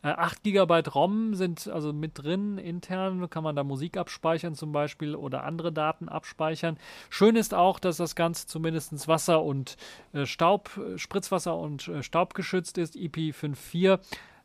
8 0.05 0.47
äh, 0.47 0.53
GB 0.53 0.83
ROM 0.95 1.35
sind 1.35 1.67
also 1.69 1.93
mit 1.93 2.23
drin, 2.23 2.59
intern 2.59 3.29
kann 3.31 3.43
man 3.43 3.57
da 3.57 3.65
Musik 3.65 3.97
abspeichern 3.97 4.55
zum 4.55 4.71
Beispiel 4.71 5.15
oder 5.15 5.45
andere 5.45 5.73
Daten 5.73 6.09
abspeichern. 6.09 6.77
Schön 7.09 7.37
ist 7.37 7.55
auch, 7.55 7.79
dass 7.79 7.97
das 7.97 8.15
Ganze 8.15 8.47
zumindest 8.47 9.09
Wasser 9.09 9.43
und 9.43 9.77
äh, 10.13 10.27
Staub, 10.27 10.79
Spritzwasser 10.97 11.57
und 11.57 11.89
äh, 11.89 12.03
Staub 12.03 12.35
geschützt 12.35 12.77
ist, 12.77 12.97
IP54. 12.97 13.99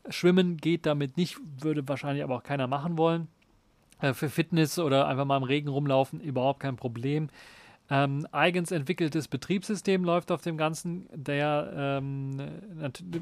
Schwimmen 0.09 0.57
geht 0.57 0.85
damit 0.85 1.17
nicht, 1.17 1.37
würde 1.59 1.87
wahrscheinlich 1.87 2.23
aber 2.23 2.37
auch 2.37 2.43
keiner 2.43 2.67
machen 2.67 2.97
wollen. 2.97 3.27
Äh, 3.99 4.13
für 4.13 4.29
Fitness 4.29 4.79
oder 4.79 5.07
einfach 5.07 5.25
mal 5.25 5.37
im 5.37 5.43
Regen 5.43 5.67
rumlaufen, 5.67 6.21
überhaupt 6.21 6.61
kein 6.61 6.77
Problem. 6.77 7.29
Ähm, 7.91 8.27
eigens 8.31 8.71
entwickeltes 8.71 9.27
Betriebssystem 9.27 10.03
läuft 10.03 10.31
auf 10.31 10.41
dem 10.41 10.57
Ganzen, 10.57 11.07
der 11.13 11.71
ähm, 11.75 12.39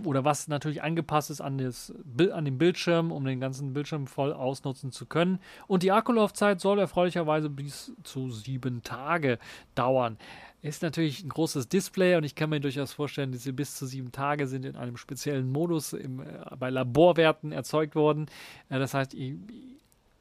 oder 0.03 0.25
was 0.25 0.47
natürlich 0.49 0.83
angepasst 0.83 1.29
ist 1.29 1.39
an, 1.39 1.57
das, 1.57 1.93
an 2.31 2.43
den 2.43 2.57
Bildschirm, 2.57 3.11
um 3.11 3.23
den 3.23 3.39
ganzen 3.39 3.73
Bildschirm 3.73 4.07
voll 4.07 4.33
ausnutzen 4.33 4.91
zu 4.91 5.05
können. 5.05 5.39
Und 5.67 5.83
die 5.83 5.91
Akkulaufzeit 5.91 6.59
soll 6.59 6.79
erfreulicherweise 6.79 7.49
bis 7.49 7.93
zu 8.03 8.29
sieben 8.29 8.83
Tage 8.83 9.39
dauern. 9.73 10.17
Ist 10.61 10.81
natürlich 10.81 11.23
ein 11.23 11.29
großes 11.29 11.69
Display 11.69 12.15
und 12.15 12.23
ich 12.23 12.35
kann 12.35 12.49
mir 12.49 12.59
durchaus 12.59 12.91
vorstellen, 12.91 13.31
diese 13.31 13.53
bis 13.53 13.75
zu 13.75 13.85
sieben 13.85 14.11
Tage 14.11 14.47
sind 14.47 14.65
in 14.65 14.75
einem 14.75 14.97
speziellen 14.97 15.49
Modus 15.49 15.93
im, 15.93 16.19
äh, 16.19 16.25
bei 16.59 16.69
Laborwerten 16.69 17.51
erzeugt 17.51 17.95
worden. 17.95 18.25
Äh, 18.69 18.79
das 18.79 18.93
heißt, 18.93 19.13
ich, 19.13 19.35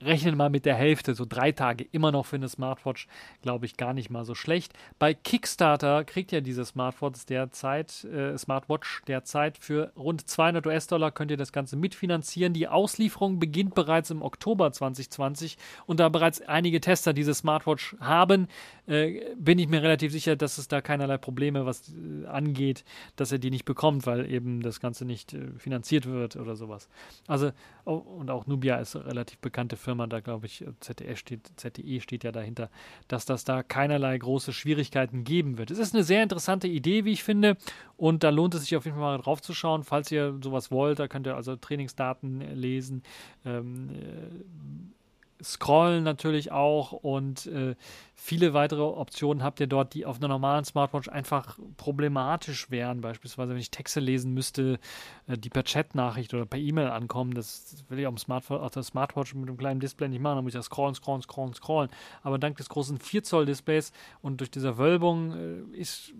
rechnen 0.06 0.36
mal 0.36 0.50
mit 0.50 0.64
der 0.64 0.74
Hälfte, 0.74 1.14
so 1.14 1.24
drei 1.28 1.52
Tage 1.52 1.84
immer 1.92 2.12
noch 2.12 2.26
für 2.26 2.36
eine 2.36 2.48
Smartwatch, 2.48 3.08
glaube 3.42 3.66
ich, 3.66 3.76
gar 3.76 3.92
nicht 3.92 4.10
mal 4.10 4.24
so 4.24 4.34
schlecht. 4.34 4.72
Bei 4.98 5.14
Kickstarter 5.14 6.04
kriegt 6.04 6.32
ja 6.32 6.40
diese 6.40 6.64
Smartwatch 6.64 7.26
derzeit, 7.26 8.04
äh, 8.04 8.36
Smartwatch 8.38 9.02
derzeit 9.06 9.58
für 9.58 9.92
rund 9.96 10.28
200 10.28 10.66
US-Dollar 10.66 11.10
könnt 11.10 11.30
ihr 11.30 11.36
das 11.36 11.52
Ganze 11.52 11.76
mitfinanzieren. 11.76 12.52
Die 12.52 12.68
Auslieferung 12.68 13.38
beginnt 13.38 13.74
bereits 13.74 14.10
im 14.10 14.22
Oktober 14.22 14.72
2020 14.72 15.58
und 15.86 16.00
da 16.00 16.08
bereits 16.08 16.40
einige 16.40 16.80
Tester 16.80 17.12
diese 17.12 17.34
Smartwatch 17.34 17.96
haben, 18.00 18.48
äh, 18.86 19.34
bin 19.36 19.58
ich 19.58 19.68
mir 19.68 19.82
relativ 19.82 20.12
sicher, 20.12 20.36
dass 20.36 20.58
es 20.58 20.68
da 20.68 20.80
keinerlei 20.80 21.18
Probleme 21.18 21.66
was 21.66 21.92
äh, 21.92 22.26
angeht, 22.26 22.84
dass 23.16 23.32
er 23.32 23.38
die 23.38 23.50
nicht 23.50 23.64
bekommt, 23.64 24.06
weil 24.06 24.30
eben 24.30 24.60
das 24.60 24.80
Ganze 24.80 25.04
nicht 25.04 25.34
äh, 25.34 25.50
finanziert 25.58 26.06
wird 26.06 26.36
oder 26.36 26.56
sowas. 26.56 26.88
Also 27.26 27.52
und 27.84 28.30
auch 28.30 28.46
Nubia 28.46 28.76
ist 28.76 28.96
eine 28.96 29.06
relativ 29.06 29.38
bekannte 29.38 29.76
Firma, 29.76 30.08
da 30.08 30.18
glaube 30.18 30.46
ich, 30.46 30.64
ZDE 30.80 31.14
steht, 31.14 31.52
ZDE 31.56 32.00
steht 32.00 32.24
ja 32.24 32.32
dahinter, 32.32 32.68
dass 33.06 33.26
das 33.26 33.44
da 33.44 33.62
keinerlei 33.62 34.18
große 34.18 34.52
Schwierigkeiten 34.52 35.22
geben 35.22 35.56
wird. 35.56 35.70
Es 35.70 35.78
ist 35.78 35.94
eine 35.94 36.02
sehr 36.02 36.22
interessante 36.24 36.66
Idee, 36.66 37.04
wie 37.04 37.12
ich 37.12 37.22
finde, 37.22 37.56
und 37.96 38.24
da 38.24 38.30
lohnt 38.30 38.54
es 38.54 38.62
sich 38.62 38.76
auf 38.76 38.84
jeden 38.84 38.96
Fall 38.96 39.16
mal 39.16 39.22
drauf 39.22 39.40
zu 39.40 39.54
schauen, 39.54 39.84
falls 39.84 40.10
ihr 40.10 40.38
sowas 40.42 40.70
wollt. 40.70 40.98
Da 40.98 41.08
könnt 41.08 41.26
ihr 41.26 41.36
also 41.36 41.56
Trainingsdaten 41.56 42.40
lesen. 42.54 43.02
Ähm, 43.44 43.90
äh, 43.90 44.95
Scrollen 45.42 46.02
natürlich 46.04 46.50
auch 46.50 46.92
und 46.92 47.46
äh, 47.46 47.74
viele 48.14 48.54
weitere 48.54 48.82
Optionen 48.82 49.42
habt 49.42 49.60
ihr 49.60 49.66
dort, 49.66 49.94
die 49.94 50.06
auf 50.06 50.16
einer 50.16 50.28
normalen 50.28 50.64
Smartwatch 50.64 51.08
einfach 51.08 51.58
problematisch 51.76 52.70
wären. 52.70 53.00
Beispielsweise, 53.00 53.50
wenn 53.50 53.58
ich 53.58 53.70
Texte 53.70 54.00
lesen 54.00 54.32
müsste, 54.32 54.78
äh, 55.26 55.36
die 55.36 55.50
per 55.50 55.64
Chat-Nachricht 55.64 56.32
oder 56.34 56.46
per 56.46 56.58
E-Mail 56.58 56.88
ankommen. 56.88 57.34
Das 57.34 57.84
will 57.88 57.98
ich 57.98 58.06
auf, 58.06 58.14
dem 58.14 58.18
Smartphone, 58.18 58.60
auf 58.60 58.70
der 58.70 58.82
Smartwatch 58.82 59.34
mit 59.34 59.48
einem 59.48 59.58
kleinen 59.58 59.80
Display 59.80 60.08
nicht 60.08 60.22
machen. 60.22 60.36
Da 60.36 60.42
muss 60.42 60.50
ich 60.50 60.56
ja 60.56 60.62
scrollen, 60.62 60.94
scrollen, 60.94 61.22
scrollen, 61.22 61.54
scrollen. 61.54 61.90
Aber 62.22 62.38
dank 62.38 62.56
des 62.56 62.68
großen 62.68 62.98
4-Zoll-Displays 62.98 63.92
und 64.22 64.40
durch 64.40 64.50
diese 64.50 64.78
Wölbung 64.78 65.34
äh, 65.72 65.76
ist, 65.76 66.12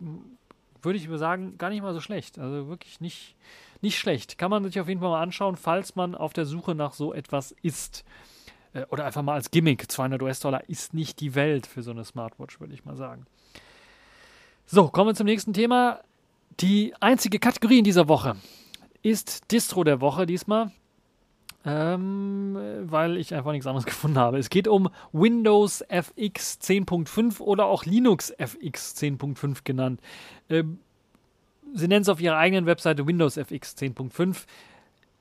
würde 0.82 0.98
ich 0.98 1.08
sagen, 1.18 1.58
gar 1.58 1.70
nicht 1.70 1.82
mal 1.82 1.94
so 1.94 2.00
schlecht. 2.00 2.38
Also 2.38 2.68
wirklich 2.68 3.00
nicht, 3.00 3.34
nicht 3.80 3.98
schlecht. 3.98 4.38
Kann 4.38 4.50
man 4.50 4.64
sich 4.64 4.78
auf 4.78 4.88
jeden 4.88 5.00
Fall 5.00 5.10
mal 5.10 5.22
anschauen, 5.22 5.56
falls 5.56 5.96
man 5.96 6.14
auf 6.14 6.32
der 6.32 6.44
Suche 6.44 6.74
nach 6.74 6.92
so 6.92 7.14
etwas 7.14 7.52
ist. 7.62 8.04
Äh, 8.76 8.86
oder 8.90 9.04
einfach 9.04 9.22
mal 9.22 9.34
als 9.34 9.50
Gimmick, 9.50 9.90
200 9.90 10.22
US-Dollar 10.22 10.68
ist 10.68 10.94
nicht 10.94 11.20
die 11.20 11.34
Welt 11.34 11.66
für 11.66 11.82
so 11.82 11.90
eine 11.90 12.04
Smartwatch, 12.04 12.60
würde 12.60 12.74
ich 12.74 12.84
mal 12.84 12.96
sagen. 12.96 13.26
So, 14.66 14.88
kommen 14.88 15.10
wir 15.10 15.14
zum 15.14 15.26
nächsten 15.26 15.52
Thema. 15.52 16.00
Die 16.60 16.94
einzige 17.00 17.38
Kategorie 17.38 17.78
in 17.78 17.84
dieser 17.84 18.08
Woche 18.08 18.36
ist 19.02 19.52
Distro 19.52 19.84
der 19.84 20.00
Woche 20.00 20.26
diesmal, 20.26 20.72
ähm, 21.64 22.56
weil 22.84 23.16
ich 23.16 23.34
einfach 23.34 23.52
nichts 23.52 23.66
anderes 23.66 23.84
gefunden 23.86 24.18
habe. 24.18 24.38
Es 24.38 24.50
geht 24.50 24.68
um 24.68 24.88
Windows 25.12 25.82
FX 25.82 26.58
10.5 26.60 27.40
oder 27.40 27.66
auch 27.66 27.84
Linux 27.84 28.30
FX 28.30 28.96
10.5 28.96 29.58
genannt. 29.64 30.00
Ähm, 30.50 30.80
sie 31.74 31.88
nennen 31.88 32.02
es 32.02 32.08
auf 32.08 32.20
ihrer 32.20 32.36
eigenen 32.36 32.66
Webseite 32.66 33.06
Windows 33.06 33.36
FX 33.36 33.76
10.5. 33.76 34.44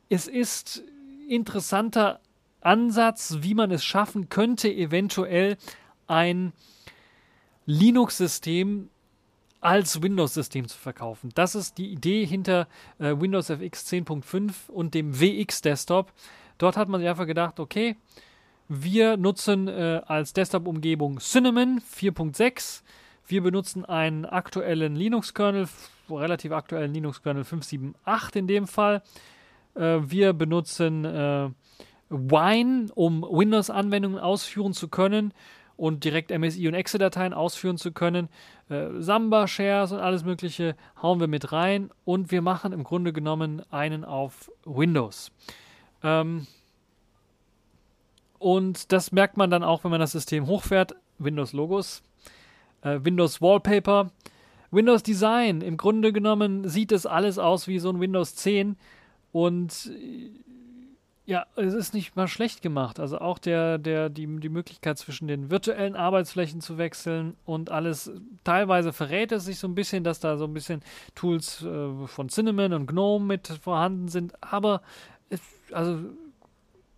Es 0.10 0.28
ist 0.28 0.84
interessanter 1.28 2.20
Ansatz, 2.65 3.38
wie 3.41 3.54
man 3.54 3.71
es 3.71 3.84
schaffen 3.84 4.30
könnte, 4.30 4.71
eventuell 4.71 5.58
ein 6.08 6.54
Linux-System 7.65 8.89
als 9.62 10.01
Windows-System 10.01 10.67
zu 10.67 10.78
verkaufen. 10.78 11.32
Das 11.34 11.56
ist 11.56 11.78
die 11.78 11.91
Idee 11.91 12.25
hinter 12.25 12.67
äh, 12.99 13.15
Windows 13.19 13.49
FX 13.49 13.88
10.5 13.91 14.69
und 14.69 14.93
dem 14.93 15.19
WX-Desktop. 15.19 16.12
Dort 16.58 16.78
hat 16.78 16.88
man 16.88 17.01
sich 17.01 17.10
einfach 17.10 17.25
gedacht, 17.25 17.60
okay, 17.60 17.95
wir 18.67 19.17
nutzen 19.17 19.67
äh, 19.67 20.01
als 20.06 20.34
Desktop-Umgebung 20.34 21.19
Cinnamon 21.19 21.82
4.6. 21.82 22.82
Wir 23.28 23.41
benutzen 23.41 23.86
einen 23.86 24.25
aktuellen 24.25 24.95
Linux-Kernel, 24.95 25.67
relativ 26.10 26.51
aktuellen 26.51 26.93
Linux-Kernel 26.93 27.43
5.7.8 27.43 28.38
in 28.38 28.47
dem 28.47 28.67
Fall. 28.67 29.01
Äh, 29.75 29.99
wir 30.01 30.34
benutzen 30.34 31.06
äh, 31.06 31.49
Wine, 32.10 32.88
um 32.94 33.24
Windows-Anwendungen 33.24 34.20
ausführen 34.20 34.74
zu 34.74 34.88
können. 34.88 35.34
und 35.78 36.06
direkt 36.06 36.32
MSI 36.32 36.70
und 36.70 36.74
Exe-Dateien 36.74 37.34
ausführen 37.34 37.78
zu 37.78 37.91
können. 37.91 38.30
Äh, 38.70 38.91
Samba-Shares 38.98 39.91
und 39.91 40.00
alles 40.00 40.24
Mögliche 40.24 40.78
hauen 41.02 41.20
wir 41.20 41.28
mit 41.28 41.52
rein 41.52 41.89
und 42.06 42.32
wir 42.32 42.41
machen 42.41 42.72
im 42.72 42.86
Grunde 42.86 43.12
genommen 43.12 43.62
einen 43.72 44.06
auf 44.06 44.50
Windows. 44.63 45.34
Ähm, 46.02 46.48
und 48.39 48.91
das 48.91 49.12
merkt 49.12 49.38
man 49.38 49.50
dann 49.50 49.63
auch, 49.63 49.84
wenn 49.84 49.91
man 49.91 50.00
das 50.00 50.12
System 50.12 50.48
hochfährt. 50.48 50.96
Windows-Logos, 51.18 52.04
äh, 52.82 53.00
Windows-Wallpaper, 53.02 54.12
Windows-Design. 54.72 55.62
Im 55.62 55.78
Grunde 55.78 56.13
genommen 56.13 56.68
sieht 56.68 56.91
es 56.91 57.06
alles 57.06 57.38
aus 57.38 57.68
wie 57.68 57.80
so 57.80 57.89
ein 57.89 58.00
Windows 58.00 58.36
10 58.36 58.78
und 59.32 59.91
ja, 61.27 61.47
es 61.55 61.73
ist 61.73 61.93
nicht 61.93 62.15
mal 62.15 62.27
schlecht 62.27 62.61
gemacht. 62.61 62.99
Also 62.99 63.17
auch 63.17 63.39
der, 63.39 63.79
der, 63.79 64.09
die, 64.09 64.27
die 64.39 64.49
Möglichkeit 64.49 64.97
zwischen 64.99 65.27
den 65.27 65.49
virtuellen 65.49 65.95
Arbeitsflächen 65.95 66.61
zu 66.61 66.77
wechseln 66.77 67.35
und 67.45 67.71
alles. 67.71 68.11
Teilweise 68.43 68.93
verrät 68.93 69.31
es 69.31 69.45
sich 69.45 69.57
so 69.57 69.67
ein 69.67 69.73
bisschen, 69.75 70.03
dass 70.03 70.19
da 70.19 70.38
so 70.38 70.45
ein 70.45 70.53
bisschen 70.53 70.81
Tools 71.15 71.63
äh, 71.63 72.07
von 72.07 72.29
Cinnamon 72.29 72.73
und 72.73 72.88
GNOME 72.88 73.25
mit 73.25 73.47
vorhanden 73.47 74.07
sind. 74.07 74.33
Aber 74.41 74.81
es, 75.29 75.41
also 75.71 75.99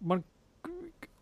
man 0.01 0.23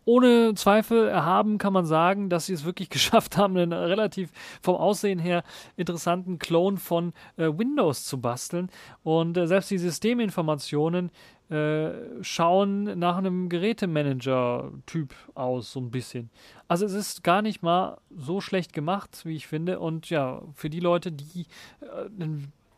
ohne 0.06 0.54
Zweifel 0.54 1.08
erhaben 1.08 1.58
kann 1.58 1.72
man 1.72 1.84
sagen, 1.84 2.30
dass 2.30 2.46
sie 2.46 2.54
es 2.54 2.64
wirklich 2.64 2.88
geschafft 2.90 3.36
haben, 3.36 3.56
einen 3.56 3.72
relativ 3.72 4.30
vom 4.62 4.76
Aussehen 4.76 5.18
her 5.18 5.42
interessanten 5.76 6.38
Clone 6.38 6.78
von 6.78 7.12
äh, 7.36 7.46
Windows 7.46 8.04
zu 8.04 8.20
basteln. 8.20 8.70
Und 9.02 9.36
äh, 9.36 9.46
selbst 9.46 9.70
die 9.70 9.78
Systeminformationen 9.78 11.10
äh, 11.50 12.22
schauen 12.22 12.98
nach 12.98 13.18
einem 13.18 13.48
Gerätemanager-Typ 13.48 15.14
aus, 15.34 15.72
so 15.72 15.80
ein 15.80 15.90
bisschen. 15.90 16.30
Also 16.68 16.86
es 16.86 16.92
ist 16.92 17.22
gar 17.22 17.42
nicht 17.42 17.62
mal 17.62 17.98
so 18.16 18.40
schlecht 18.40 18.72
gemacht, 18.72 19.20
wie 19.24 19.36
ich 19.36 19.46
finde. 19.46 19.78
Und 19.78 20.10
ja, 20.10 20.42
für 20.54 20.70
die 20.70 20.80
Leute, 20.80 21.12
die 21.12 21.46
äh, 21.82 22.26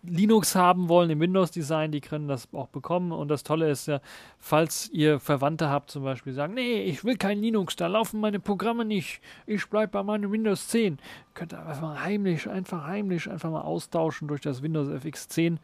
Linux 0.03 0.55
haben 0.55 0.89
wollen 0.89 1.11
im 1.11 1.21
Windows-Design, 1.21 1.93
die 1.93 2.01
können 2.01 2.29
das 2.29 2.49
auch 2.53 2.69
bekommen. 2.69 3.13
Und 3.13 3.29
das 3.29 3.43
Tolle 3.43 3.71
ist 3.71 3.89
ja, 3.89 4.01
falls 4.39 4.89
ihr 4.91 5.19
Verwandte 5.19 5.69
habt, 5.69 5.91
zum 5.91 6.05
Beispiel 6.05 6.33
sagen, 6.33 6.55
nee, 6.55 6.83
ich 6.83 7.05
will 7.05 7.17
kein 7.17 7.41
Linux, 7.41 7.77
da 7.77 7.87
laufen 7.87 8.21
meine 8.21 8.39
Programme 8.41 8.85
nicht, 8.85 9.21
ich 9.47 9.67
bleibe 9.69 9.93
bei 9.93 10.03
meinem 10.03 10.31
Windows 10.31 10.69
10, 10.69 10.99
könnt 11.35 11.53
ihr 11.53 11.67
einfach 11.67 12.05
heimlich, 12.05 12.49
einfach 12.49 12.87
heimlich, 12.87 13.31
einfach 13.31 13.51
mal 13.51 13.63
austauschen 13.63 14.29
durch 14.29 14.41
das 14.41 14.63
Windows 14.63 14.89
FX 14.89 15.29
10 15.29 15.59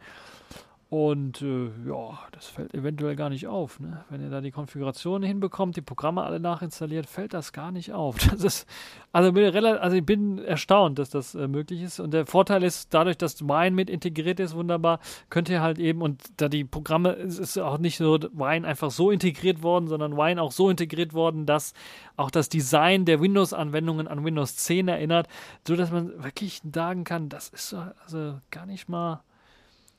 und 0.89 1.41
äh, 1.41 1.71
ja, 1.87 2.19
das 2.31 2.45
fällt 2.45 2.75
eventuell 2.75 3.15
gar 3.15 3.29
nicht 3.29 3.47
auf. 3.47 3.79
Ne? 3.79 4.05
Wenn 4.09 4.21
ihr 4.21 4.29
da 4.29 4.39
die 4.39 4.51
Konfiguration 4.51 5.23
hinbekommt, 5.23 5.75
die 5.75 5.81
Programme 5.81 6.21
alle 6.21 6.39
nachinstalliert, 6.39 7.07
fällt 7.07 7.33
das 7.33 7.53
gar 7.53 7.71
nicht 7.71 7.91
auf. 7.93 8.17
Das 8.35 8.43
ist, 8.43 8.67
also, 9.13 9.31
also 9.31 9.95
ich 9.95 10.05
bin 10.05 10.39
erstaunt, 10.39 10.99
dass 10.99 11.09
das 11.09 11.35
äh, 11.35 11.47
möglich 11.47 11.81
ist. 11.81 11.99
Und 11.99 12.11
der 12.13 12.25
Vorteil 12.25 12.63
ist, 12.63 12.93
dadurch, 12.93 13.17
dass 13.17 13.41
Wine 13.41 13.71
mit 13.71 13.89
integriert 13.89 14.39
ist, 14.39 14.55
wunderbar, 14.55 14.99
könnt 15.29 15.47
ihr 15.47 15.61
halt 15.61 15.79
eben, 15.79 16.01
und 16.01 16.21
da 16.37 16.49
die 16.49 16.65
Programme, 16.65 17.13
es 17.13 17.39
ist 17.39 17.57
auch 17.57 17.77
nicht 17.77 17.97
so 17.97 18.19
Wine 18.33 18.67
einfach 18.67 18.91
so 18.91 19.09
integriert 19.09 19.63
worden, 19.63 19.87
sondern 19.87 20.17
Wine 20.17 20.41
auch 20.41 20.51
so 20.51 20.69
integriert 20.69 21.13
worden, 21.13 21.45
dass 21.45 21.73
auch 22.17 22.29
das 22.29 22.49
Design 22.49 23.05
der 23.05 23.21
Windows-Anwendungen 23.21 24.07
an 24.07 24.25
Windows 24.25 24.57
10 24.57 24.89
erinnert, 24.89 25.27
sodass 25.65 25.91
man 25.91 26.23
wirklich 26.23 26.61
sagen 26.73 27.05
kann, 27.05 27.29
das 27.29 27.49
ist 27.49 27.73
also 27.73 28.39
gar 28.51 28.65
nicht 28.65 28.89
mal 28.89 29.23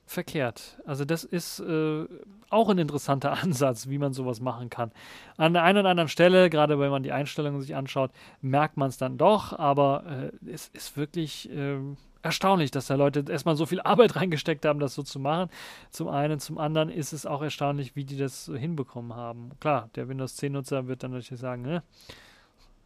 verkehrt. 0.06 0.80
Also 0.86 1.04
das 1.04 1.24
ist 1.24 1.60
äh, 1.60 2.04
auch 2.48 2.68
ein 2.68 2.78
interessanter 2.78 3.32
Ansatz, 3.42 3.88
wie 3.88 3.98
man 3.98 4.12
sowas 4.12 4.40
machen 4.40 4.70
kann. 4.70 4.92
An 5.36 5.52
der 5.52 5.64
einen 5.64 5.78
oder 5.78 5.90
anderen 5.90 6.08
Stelle, 6.08 6.48
gerade 6.48 6.78
wenn 6.78 6.90
man 6.90 7.02
die 7.02 7.12
Einstellungen 7.12 7.60
sich 7.60 7.74
anschaut, 7.74 8.12
merkt 8.40 8.76
man 8.76 8.88
es 8.88 8.96
dann 8.96 9.18
doch, 9.18 9.52
aber 9.58 10.30
äh, 10.44 10.48
es 10.48 10.68
ist 10.68 10.96
wirklich 10.96 11.50
äh, 11.50 11.78
erstaunlich, 12.22 12.70
dass 12.70 12.86
da 12.86 12.94
Leute 12.94 13.24
erstmal 13.28 13.56
so 13.56 13.66
viel 13.66 13.80
Arbeit 13.84 14.16
reingesteckt 14.16 14.64
haben, 14.64 14.78
das 14.78 14.94
so 14.94 15.02
zu 15.02 15.18
machen. 15.18 15.50
Zum 15.90 16.08
einen, 16.08 16.38
zum 16.38 16.58
anderen 16.58 16.88
ist 16.88 17.12
es 17.12 17.26
auch 17.26 17.42
erstaunlich, 17.42 17.96
wie 17.96 18.04
die 18.04 18.16
das 18.16 18.50
hinbekommen 18.54 19.14
haben. 19.14 19.50
Klar, 19.60 19.90
der 19.96 20.08
Windows 20.08 20.36
10 20.36 20.52
Nutzer 20.52 20.86
wird 20.86 21.02
dann 21.02 21.10
natürlich 21.10 21.40
sagen, 21.40 21.62
ne, 21.62 21.82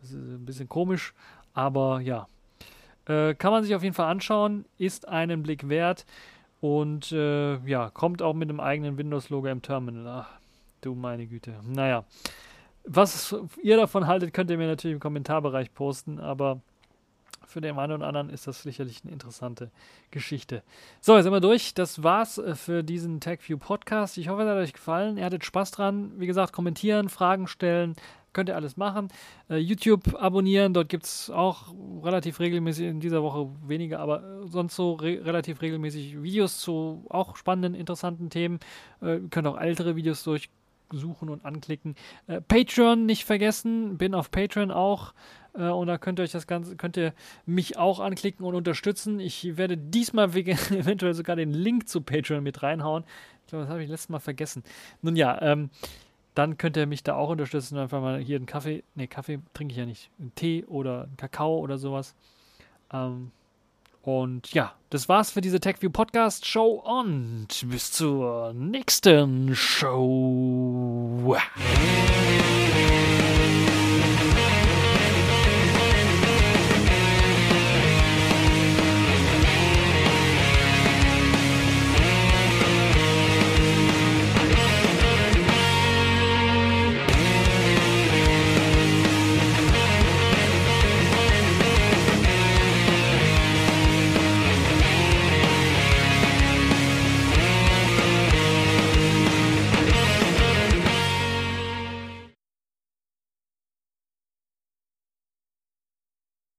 das 0.00 0.12
ist 0.12 0.16
ein 0.16 0.46
bisschen 0.46 0.68
komisch, 0.68 1.12
aber 1.52 2.00
ja. 2.00 2.26
Äh, 3.06 3.35
kann 3.35 3.50
man 3.50 3.64
sich 3.64 3.74
auf 3.74 3.83
jeden 3.83 3.94
Fall 3.94 4.11
anschauen, 4.11 4.64
ist 4.78 5.09
einen 5.09 5.42
Blick 5.42 5.68
wert. 5.68 6.04
Und 6.61 7.12
äh, 7.12 7.57
ja, 7.66 7.90
kommt 7.90 8.23
auch 8.23 8.35
mit 8.35 8.51
einem 8.51 8.61
eigenen 8.61 8.99
Windows-Logo 8.99 9.49
im 9.49 9.62
Terminal. 9.62 10.25
Ach, 10.25 10.38
du 10.83 10.94
meine 10.94 11.27
Güte. 11.27 11.55
Naja. 11.66 12.05
Was 12.85 13.35
ihr 13.62 13.77
davon 13.77 14.07
haltet, 14.07 14.33
könnt 14.33 14.51
ihr 14.51 14.59
mir 14.59 14.66
natürlich 14.66 14.94
im 14.94 15.01
Kommentarbereich 15.01 15.73
posten, 15.75 16.18
aber 16.18 16.61
für 17.46 17.61
den 17.61 17.79
einen 17.79 17.92
oder 17.92 18.07
anderen 18.07 18.31
ist 18.31 18.46
das 18.46 18.62
sicherlich 18.62 19.03
eine 19.03 19.12
interessante 19.12 19.70
Geschichte. 20.11 20.62
So, 21.01 21.16
jetzt 21.16 21.25
sind 21.25 21.33
wir 21.33 21.40
durch. 21.40 21.75
Das 21.75 22.03
war's 22.03 22.38
äh, 22.38 22.55
für 22.55 22.83
diesen 22.83 23.20
TagView 23.20 23.59
Podcast. 23.59 24.18
Ich 24.18 24.29
hoffe, 24.29 24.42
es 24.42 24.49
hat 24.49 24.57
euch 24.57 24.73
gefallen. 24.73 25.18
Ihr 25.18 25.25
hattet 25.25 25.44
Spaß 25.44 25.73
dran. 25.73 26.12
Wie 26.16 26.27
gesagt, 26.27 26.53
kommentieren, 26.53 27.09
Fragen 27.09 27.46
stellen, 27.46 27.96
könnt 28.32 28.48
ihr 28.48 28.56
alles 28.56 28.76
machen. 28.76 29.08
Äh, 29.48 29.56
YouTube 29.56 30.14
abonnieren, 30.20 30.74
dort 30.74 30.88
gibt 30.88 31.04
es 31.04 31.30
auch 31.30 31.74
relativ 32.02 32.40
regelmäßig, 32.40 32.86
in 32.86 33.00
dieser 33.00 33.22
Woche 33.22 33.48
weniger, 33.66 34.00
aber 34.00 34.22
sonst 34.46 34.76
so 34.76 34.94
re 34.94 35.20
relativ 35.24 35.62
regelmäßig 35.62 36.22
Videos 36.22 36.58
zu 36.60 37.04
auch 37.08 37.36
spannenden, 37.36 37.74
interessanten 37.74 38.30
Themen. 38.30 38.60
Äh, 39.02 39.16
ihr 39.16 39.28
könnt 39.28 39.46
auch 39.46 39.58
ältere 39.58 39.96
Videos 39.96 40.24
durchsuchen 40.24 41.28
und 41.28 41.44
anklicken. 41.44 41.94
Äh, 42.26 42.40
Patreon 42.40 43.06
nicht 43.06 43.24
vergessen, 43.24 43.98
bin 43.98 44.14
auf 44.14 44.30
Patreon 44.30 44.70
auch. 44.70 45.12
Äh, 45.54 45.68
und 45.68 45.86
da 45.86 45.98
könnt 45.98 46.20
ihr 46.20 46.22
euch 46.22 46.32
das 46.32 46.46
Ganze, 46.46 46.76
könnt 46.76 46.96
ihr 46.96 47.12
mich 47.46 47.78
auch 47.78 48.00
anklicken 48.00 48.44
und 48.44 48.54
unterstützen. 48.54 49.20
Ich 49.20 49.56
werde 49.56 49.76
diesmal 49.76 50.28
eventuell 50.36 51.14
sogar 51.14 51.36
den 51.36 51.52
Link 51.52 51.88
zu 51.88 52.00
Patreon 52.00 52.42
mit 52.42 52.62
reinhauen. 52.62 53.04
Ich 53.44 53.50
glaube, 53.50 53.64
das 53.64 53.70
habe 53.72 53.82
ich 53.82 53.90
letztes 53.90 54.10
Mal 54.10 54.20
vergessen. 54.20 54.62
Nun 55.02 55.16
ja, 55.16 55.40
ähm, 55.42 55.70
dann 56.40 56.57
könnt 56.57 56.79
ihr 56.79 56.87
mich 56.87 57.03
da 57.03 57.16
auch 57.16 57.29
unterstützen. 57.29 57.76
Einfach 57.76 58.00
mal 58.00 58.18
hier 58.18 58.37
einen 58.37 58.46
Kaffee, 58.46 58.83
ne, 58.94 59.07
Kaffee 59.07 59.40
trinke 59.53 59.72
ich 59.72 59.79
ja 59.79 59.85
nicht, 59.85 60.09
einen 60.18 60.35
Tee 60.35 60.64
oder 60.64 61.03
einen 61.03 61.18
Kakao 61.18 61.59
oder 61.59 61.76
sowas. 61.76 62.14
Ähm, 62.92 63.31
und 64.00 64.50
ja, 64.55 64.72
das 64.88 65.11
war's 65.11 65.31
für 65.31 65.42
diese 65.42 65.61
TechView 65.61 65.90
Podcast 65.90 66.46
Show 66.46 66.83
und 66.83 67.48
bis 67.68 67.92
zur 67.92 68.55
nächsten 68.55 69.55
Show. 69.55 71.37